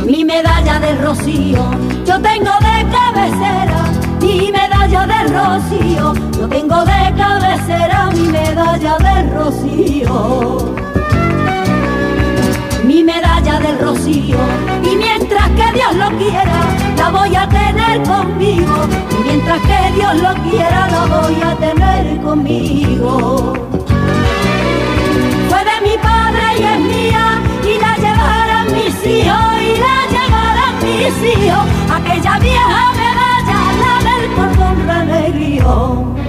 Mi 0.05 0.25
medalla 0.25 0.81
de 0.81 0.97
rocío. 0.97 1.71
Yo 2.05 2.21
tengo 2.21 2.51
de 2.68 2.77
cabecera 2.97 3.79
mi 4.21 4.51
medalla 4.51 5.07
de 5.07 5.21
rocío. 5.39 6.14
Yo 6.37 6.49
tengo 6.49 6.85
de 6.85 7.14
cabecera 7.16 8.11
mi 8.12 8.29
medalla 8.29 8.97
de 8.99 9.16
rocío. 9.35 10.75
Mi 12.85 13.05
medalla 13.05 13.61
del 13.61 13.79
rocío. 13.79 14.39
Y 14.83 14.97
mientras 14.97 15.49
que 15.51 15.73
Dios 15.79 15.95
lo 15.95 16.09
quiera, 16.18 16.59
la 16.97 17.11
voy 17.11 17.37
a 17.37 17.49
tener 17.49 18.03
conmigo. 18.03 19.09
Mientras 19.33 19.61
que 19.62 19.93
Dios 19.95 20.16
lo 20.16 20.35
quiera 20.51 20.89
lo 20.91 21.07
voy 21.07 21.41
a 21.41 21.55
tener 21.55 22.20
conmigo. 22.20 23.53
Fue 25.49 25.61
de 25.70 25.89
mi 25.89 25.97
padre 25.99 26.43
y 26.59 26.62
es 26.64 26.81
mía 26.81 27.41
y 27.62 27.78
la 27.78 27.95
llevarán 27.97 28.66
mis 28.72 28.97
hijos 29.07 29.53
y 29.68 29.78
la 29.87 29.99
llevarán 30.14 30.74
mis 30.83 31.16
hijos. 31.33 31.64
Aquella 31.95 32.39
vieja 32.41 32.93
medalla, 32.99 33.61
la 33.83 34.11
del 34.11 34.33
cordón. 34.35 36.20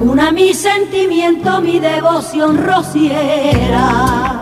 Acuna 0.00 0.30
mi 0.30 0.54
sentimiento, 0.54 1.60
mi 1.60 1.80
devoción 1.80 2.56
rociera. 2.56 4.38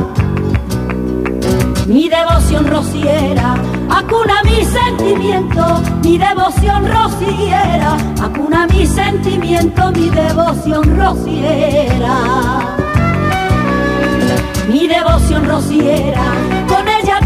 Mi 1.86 2.10
devoción 2.10 2.66
rociera, 2.66 3.54
acuna 3.88 4.42
mi 4.44 4.62
sentimiento, 4.62 5.80
mi 6.04 6.18
devoción 6.18 6.86
rociera, 6.86 7.96
acuna 8.20 8.66
mi 8.66 8.86
sentimiento, 8.86 9.92
mi 9.92 10.10
devoción 10.10 10.94
rociera. 10.94 12.18
Mi 14.68 14.86
devoción 14.86 15.46
rociera, 15.46 16.22
con 16.68 16.86
ella 16.86 17.18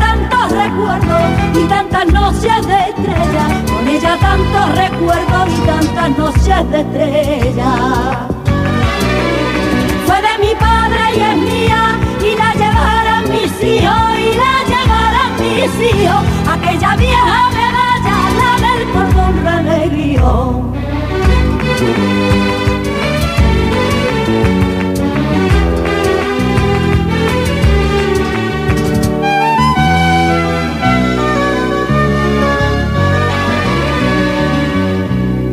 y 1.54 1.64
tantas 1.64 2.06
noches 2.06 2.66
de 2.66 2.78
estrella, 2.90 3.46
con 3.66 3.88
ella 3.88 4.16
tantos 4.18 4.76
recuerdos 4.76 5.48
y 5.48 5.60
tantas 5.66 6.18
noches 6.18 6.70
de 6.70 6.80
estrella. 6.80 7.72
Fue 10.06 10.16
de 10.16 10.38
mi 10.44 10.54
padre 10.54 11.02
y 11.16 11.20
es 11.20 11.36
mía 11.36 11.98
y 12.20 12.36
la 12.36 12.52
llevarán 12.54 13.24
mis 13.30 13.52
hijos 13.62 14.18
y 14.18 14.36
la 14.42 14.54
llevarán 14.70 15.32
mis 15.38 15.72
hijos, 15.90 16.22
aquella 16.48 16.96
vieja 16.96 17.50
medalla, 17.58 18.16
la 18.40 18.52
del 18.66 18.82
cordón 18.92 19.34
renegrió. 19.44 20.28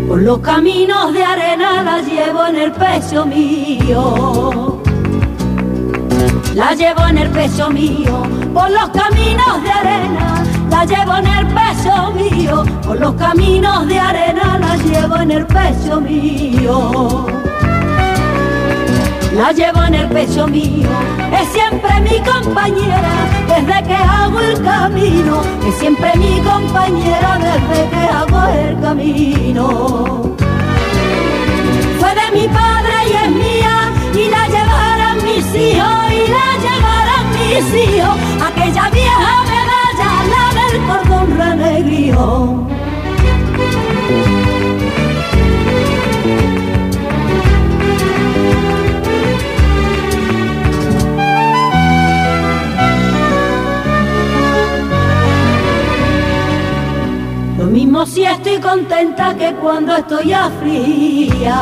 Por 0.07 0.21
los 0.21 0.39
caminos 0.39 1.13
de 1.13 1.21
arena 1.21 1.83
la 1.83 2.01
llevo 2.01 2.45
en 2.45 2.55
el 2.55 2.71
pecho 2.71 3.25
mío. 3.25 4.81
La 6.55 6.73
llevo 6.73 7.05
en 7.07 7.17
el 7.17 7.29
pecho 7.29 7.69
mío. 7.69 8.23
Por 8.53 8.71
los 8.71 8.89
caminos 8.89 9.63
de 9.63 9.69
arena 9.69 10.45
la 10.69 10.85
llevo 10.85 11.17
en 11.17 11.27
el 11.27 11.47
pecho 11.47 12.11
mío. 12.13 12.63
Por 12.85 12.99
los 13.01 13.15
caminos 13.15 13.85
de 13.87 13.99
arena 13.99 14.57
la 14.57 14.77
llevo 14.77 15.17
en 15.17 15.31
el 15.31 15.45
pecho 15.45 15.99
mío. 15.99 17.46
La 19.33 19.51
llevo 19.51 19.83
en 19.83 19.93
el 19.93 20.07
pecho 20.09 20.47
mío, 20.47 20.89
es 21.31 21.47
siempre 21.49 22.01
mi 22.01 22.19
compañera 22.19 23.11
desde 23.47 23.83
que 23.87 23.93
hago 23.93 24.39
el 24.39 24.61
camino, 24.63 25.41
es 25.67 25.75
siempre 25.75 26.11
mi 26.15 26.39
compañera 26.39 27.37
desde 27.37 27.89
que 27.89 27.97
hago 27.97 28.47
el 28.47 28.79
camino. 28.79 30.35
Fue 31.99 32.09
de 32.15 32.39
mi 32.39 32.47
padre 32.47 32.95
y 33.05 33.13
es 33.13 33.29
mía, 33.31 33.91
y 34.13 34.29
la 34.29 34.47
llevarán 34.47 35.17
mis 35.23 35.45
hijos, 35.55 36.11
y 36.11 36.31
la 36.31 36.49
llevarán 36.65 37.25
mis 37.37 37.67
hijos, 37.75 38.15
aquella 38.41 38.89
vieja 38.89 39.43
medalla, 39.43 40.09
la 40.33 40.45
del 40.61 40.77
cordón 40.87 41.37
renegrió. 41.37 42.76
Estoy 58.37 58.59
contenta 58.59 59.35
que 59.35 59.53
cuando 59.55 59.95
estoy 59.95 60.31
aflía. 60.33 61.57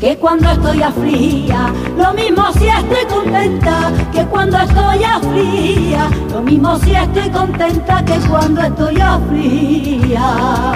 Que 0.00 0.16
cuando 0.16 0.50
estoy 0.50 0.82
aflía, 0.82 1.72
lo 1.96 2.14
mismo 2.14 2.52
si 2.54 2.68
estoy 2.68 3.04
contenta 3.06 3.92
que 4.12 4.24
cuando 4.26 4.56
estoy 4.58 5.04
aflía, 5.04 6.08
lo 6.32 6.40
mismo 6.42 6.78
si 6.78 6.94
estoy 6.94 7.28
contenta 7.30 8.04
que 8.04 8.14
cuando 8.28 8.62
estoy 8.62 9.00
aflía 9.00 10.74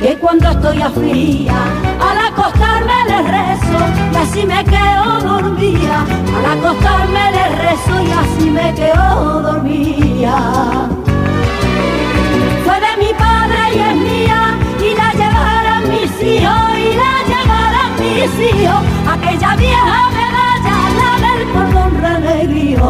que 0.00 0.16
cuando 0.16 0.48
estoy 0.48 0.80
aflía, 0.80 1.52
al 2.00 2.32
acostarme 2.32 3.04
le 3.06 3.22
rezo 3.22 3.78
y 4.12 4.16
así 4.16 4.46
me 4.46 4.64
quedo 4.64 5.20
dormida, 5.20 6.06
al 6.38 6.58
acostarme 6.58 7.32
le 7.32 7.48
rezo 7.56 8.00
y 8.02 8.10
así 8.10 8.50
me 8.50 8.74
quedo 8.74 9.42
dormida. 9.42 10.88
Fue 12.70 12.78
de 12.78 13.04
mi 13.04 13.12
padre 13.14 13.58
y 13.74 13.78
es 13.80 13.96
mía 13.96 14.56
y 14.78 14.94
la 14.94 15.12
llevarán 15.12 15.90
mis 15.90 16.12
hijos 16.22 16.78
y 16.78 16.94
la 16.94 17.14
llevarán 17.26 17.92
mis 17.98 18.32
hijos, 18.48 18.82
aquella 19.08 19.56
vieja 19.56 20.10
medalla, 20.12 20.76
la 21.00 21.12
del 21.26 21.42
cordón 21.50 21.92
renegrió. 22.00 22.82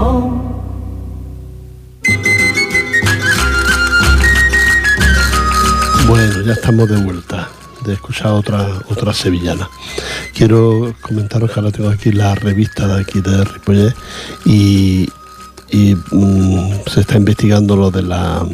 Bueno, 6.06 6.42
ya 6.42 6.52
estamos 6.52 6.86
de 6.86 6.98
vuelta 6.98 7.48
de 7.86 7.94
escuchar 7.94 8.32
otra 8.32 8.68
otra 8.90 9.14
sevillana. 9.14 9.66
Quiero 10.34 10.94
comentaros 11.00 11.52
que 11.52 11.58
ahora 11.58 11.72
tengo 11.72 11.88
aquí 11.88 12.12
la 12.12 12.34
revista 12.34 12.86
de 12.86 13.00
aquí 13.00 13.22
de 13.22 13.44
Ripollet 13.44 13.96
y, 14.44 15.08
y, 15.70 15.94
mm, 15.94 16.84
se 16.86 17.00
está 17.00 17.16
investigando 17.16 17.76
lo 17.76 17.90
de 17.90 18.02
la 18.02 18.44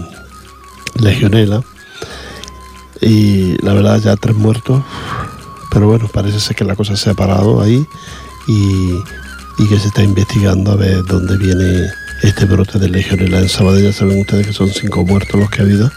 legionela 0.98 1.62
y 3.00 3.56
la 3.62 3.74
verdad 3.74 4.00
ya 4.00 4.16
tres 4.16 4.36
muertos, 4.36 4.82
pero 5.70 5.86
bueno, 5.86 6.08
parece 6.12 6.40
ser 6.40 6.56
que 6.56 6.64
la 6.64 6.76
cosa 6.76 6.96
se 6.96 7.10
ha 7.10 7.14
parado 7.14 7.60
ahí 7.60 7.86
y, 8.48 8.90
y 9.58 9.68
que 9.68 9.78
se 9.78 9.88
está 9.88 10.02
investigando 10.02 10.72
a 10.72 10.76
ver 10.76 11.04
dónde 11.04 11.36
viene 11.36 11.88
este 12.22 12.46
brote 12.46 12.78
de 12.78 12.88
legionela 12.88 13.40
en 13.40 13.48
Sabadell. 13.48 13.92
Saben 13.92 14.20
ustedes 14.20 14.46
que 14.46 14.52
son 14.52 14.68
cinco 14.70 15.04
muertos 15.04 15.38
los 15.38 15.50
que 15.50 15.60
ha 15.60 15.64
habido 15.64 15.90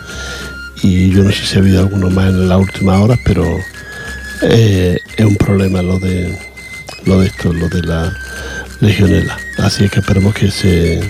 y 0.82 1.10
yo 1.12 1.24
no 1.24 1.32
sé 1.32 1.46
si 1.46 1.56
ha 1.56 1.60
habido 1.60 1.80
alguno 1.80 2.10
más 2.10 2.30
en 2.30 2.48
las 2.48 2.60
últimas 2.60 3.00
horas, 3.02 3.20
pero 3.26 3.46
eh, 4.42 4.98
es 5.18 5.26
un 5.26 5.36
problema 5.36 5.82
lo 5.82 6.00
de 6.00 6.38
lo 7.06 7.20
de 7.20 7.28
esto, 7.28 7.54
lo 7.54 7.70
de 7.70 7.82
la 7.84 8.14
legionela. 8.80 9.38
Así 9.58 9.86
es 9.86 9.92
que 9.92 10.00
esperemos 10.00 10.34
que 10.34 10.52
se 10.52 11.02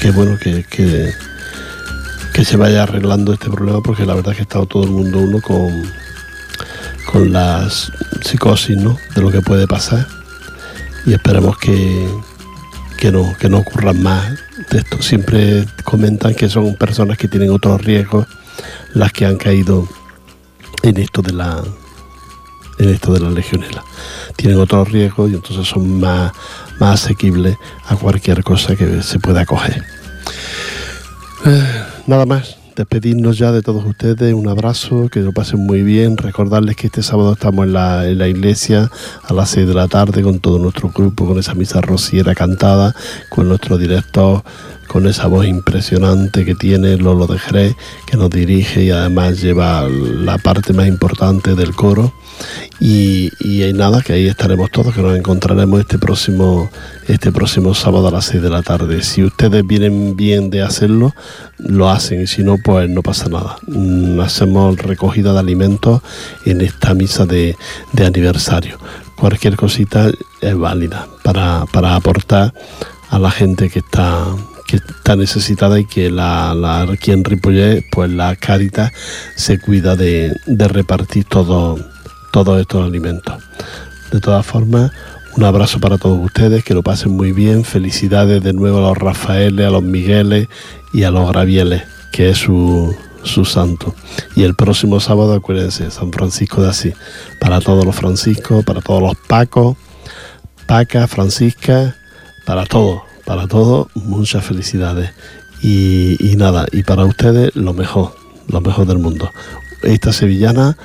que 0.00 0.10
bueno 0.10 0.38
que, 0.38 1.12
que 2.38 2.44
se 2.44 2.56
vaya 2.56 2.84
arreglando 2.84 3.32
este 3.32 3.50
problema 3.50 3.80
porque 3.80 4.06
la 4.06 4.14
verdad 4.14 4.30
que 4.30 4.38
ha 4.38 4.42
estado 4.42 4.64
todo 4.64 4.84
el 4.84 4.90
mundo 4.90 5.18
uno 5.18 5.40
con 5.40 5.90
con 7.10 7.32
las 7.32 7.90
psicosis 8.20 8.76
¿no? 8.76 8.96
de 9.16 9.22
lo 9.22 9.32
que 9.32 9.40
puede 9.40 9.66
pasar 9.66 10.06
y 11.04 11.14
esperemos 11.14 11.58
que, 11.58 12.08
que 12.96 13.10
no, 13.10 13.34
que 13.40 13.48
no 13.48 13.58
ocurran 13.58 14.00
más 14.04 14.38
de 14.70 14.78
esto. 14.78 15.02
Siempre 15.02 15.66
comentan 15.82 16.36
que 16.36 16.48
son 16.48 16.76
personas 16.76 17.18
que 17.18 17.26
tienen 17.26 17.50
otros 17.50 17.82
riesgos 17.84 18.28
las 18.94 19.12
que 19.12 19.26
han 19.26 19.36
caído 19.36 19.88
en 20.84 20.96
esto 20.98 21.22
de 21.22 21.32
la 21.32 21.60
en 22.78 22.88
esto 22.88 23.14
de 23.14 23.18
la 23.18 23.30
legionela. 23.30 23.82
Tienen 24.36 24.60
otros 24.60 24.92
riesgos 24.92 25.28
y 25.32 25.34
entonces 25.34 25.66
son 25.66 25.98
más, 25.98 26.30
más 26.78 27.02
asequibles 27.02 27.56
a 27.88 27.96
cualquier 27.96 28.44
cosa 28.44 28.76
que 28.76 29.02
se 29.02 29.18
pueda 29.18 29.44
coger. 29.44 29.84
Eh, 31.44 31.87
nada 32.08 32.26
más, 32.26 32.57
despedirnos 32.78 33.36
ya 33.36 33.50
de 33.50 33.60
todos 33.60 33.84
ustedes, 33.84 34.32
un 34.32 34.46
abrazo, 34.46 35.08
que 35.08 35.18
lo 35.18 35.32
pasen 35.32 35.58
muy 35.58 35.82
bien, 35.82 36.16
recordarles 36.16 36.76
que 36.76 36.86
este 36.86 37.02
sábado 37.02 37.32
estamos 37.32 37.66
en 37.66 37.72
la, 37.72 38.06
en 38.06 38.18
la 38.18 38.28
iglesia 38.28 38.88
a 39.24 39.32
las 39.34 39.50
6 39.50 39.66
de 39.66 39.74
la 39.74 39.88
tarde 39.88 40.22
con 40.22 40.38
todo 40.38 40.60
nuestro 40.60 40.90
grupo, 40.90 41.26
con 41.26 41.40
esa 41.40 41.54
misa 41.54 41.80
rociera 41.80 42.36
cantada, 42.36 42.94
con 43.30 43.48
nuestro 43.48 43.78
director 43.78 44.44
con 44.88 45.06
esa 45.06 45.26
voz 45.26 45.46
impresionante 45.46 46.44
que 46.44 46.54
tiene 46.54 46.96
Lolo 46.96 47.26
de 47.26 47.38
Jerez, 47.38 47.76
que 48.06 48.16
nos 48.16 48.30
dirige 48.30 48.82
y 48.84 48.90
además 48.90 49.40
lleva 49.40 49.86
la 49.86 50.38
parte 50.38 50.72
más 50.72 50.88
importante 50.88 51.54
del 51.54 51.74
coro. 51.74 52.12
Y, 52.80 53.30
y 53.40 53.72
nada, 53.74 54.00
que 54.00 54.14
ahí 54.14 54.26
estaremos 54.26 54.70
todos, 54.70 54.94
que 54.94 55.02
nos 55.02 55.16
encontraremos 55.16 55.80
este 55.80 55.98
próximo, 55.98 56.70
este 57.06 57.30
próximo 57.32 57.74
sábado 57.74 58.08
a 58.08 58.10
las 58.10 58.26
6 58.26 58.42
de 58.42 58.50
la 58.50 58.62
tarde. 58.62 59.02
Si 59.02 59.22
ustedes 59.22 59.66
vienen 59.66 60.16
bien 60.16 60.48
de 60.48 60.62
hacerlo, 60.62 61.14
lo 61.58 61.90
hacen, 61.90 62.22
y 62.22 62.26
si 62.26 62.42
no, 62.42 62.56
pues 62.68 62.90
no 62.90 63.02
pasa 63.02 63.30
nada. 63.30 63.56
Mm, 63.66 64.20
hacemos 64.20 64.76
recogida 64.76 65.32
de 65.32 65.38
alimentos 65.38 66.02
en 66.44 66.60
esta 66.60 66.92
misa 66.92 67.24
de, 67.24 67.56
aniversario. 67.96 68.76
Cualquier 69.16 69.56
cosita 69.56 70.10
es 70.42 70.54
válida 70.54 71.08
para, 71.22 71.62
aportar 71.94 72.52
a 73.08 73.18
la 73.18 73.30
gente 73.30 73.70
que 73.70 73.78
está 73.78 74.26
que 74.66 74.76
está 74.76 75.16
necesitada 75.16 75.80
y 75.80 75.86
que 75.86 76.10
la, 76.10 76.54
la 76.54 76.82
aquí 76.82 77.10
en 77.10 77.22
pues 77.90 78.10
la 78.10 78.36
Caritas 78.36 78.92
se 79.34 79.58
cuida 79.58 79.96
de, 79.96 80.36
repartir 80.46 81.24
todo, 81.24 81.78
todos 82.32 82.60
estos 82.60 82.84
alimentos. 82.84 83.42
De 84.12 84.20
todas 84.20 84.44
formas, 84.44 84.92
un 85.38 85.44
abrazo 85.44 85.80
para 85.80 85.96
todos 85.96 86.22
ustedes, 86.22 86.62
que 86.64 86.74
lo 86.74 86.82
pasen 86.82 87.12
muy 87.12 87.32
bien. 87.32 87.64
Felicidades 87.64 88.42
de 88.42 88.52
nuevo 88.52 88.76
a 88.76 88.88
los 88.90 88.98
Rafaeles, 88.98 89.66
a 89.66 89.70
los 89.70 89.82
Migueles 89.82 90.48
y 90.92 91.04
a 91.04 91.10
los 91.10 91.26
Gravieles, 91.30 91.84
que 92.12 92.30
es 92.30 92.38
su, 92.38 92.94
su 93.22 93.44
santo. 93.44 93.94
Y 94.34 94.42
el 94.42 94.54
próximo 94.54 95.00
sábado, 95.00 95.34
acuérdense, 95.34 95.90
San 95.90 96.12
Francisco 96.12 96.62
de 96.62 96.70
Asís. 96.70 96.94
Para 97.40 97.60
todos 97.60 97.84
los 97.84 97.94
franciscos, 97.94 98.64
para 98.64 98.80
todos 98.80 99.02
los 99.02 99.16
Pacos, 99.26 99.76
Paca, 100.66 101.06
Francisca, 101.06 101.96
para 102.44 102.66
todos, 102.66 103.02
para 103.24 103.46
todos, 103.46 103.88
muchas 103.94 104.44
felicidades. 104.44 105.10
Y, 105.62 106.16
y 106.20 106.36
nada, 106.36 106.66
y 106.72 106.82
para 106.82 107.04
ustedes 107.04 107.54
lo 107.56 107.74
mejor, 107.74 108.14
lo 108.48 108.60
mejor 108.60 108.86
del 108.86 108.98
mundo. 108.98 109.30
Esta 109.82 110.12
sevillana 110.12 110.76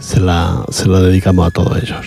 se 0.00 0.20
la, 0.20 0.64
se 0.70 0.86
la 0.86 1.00
dedicamos 1.00 1.46
a 1.46 1.50
todos 1.50 1.82
ellos. 1.82 2.06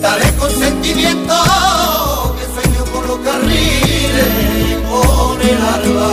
Daré 0.00 0.34
consentimiento 0.36 1.34
que 2.38 2.44
sueño 2.54 2.84
con 2.90 3.06
los 3.06 3.18
carriles, 3.18 4.78
con 4.90 5.42
el 5.42 5.60
alba, 5.76 6.10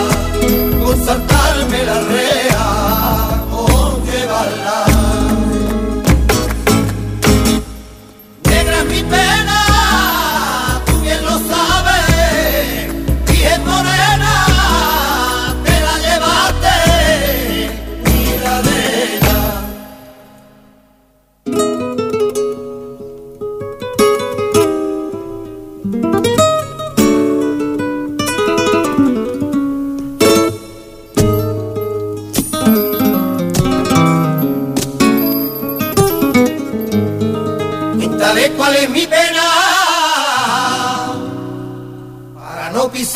con 0.84 1.06
saltarme 1.06 1.84
la 1.86 2.00
rea, 2.02 3.46
con 3.50 4.06
llevarla. 4.06 4.87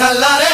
salar 0.01 0.50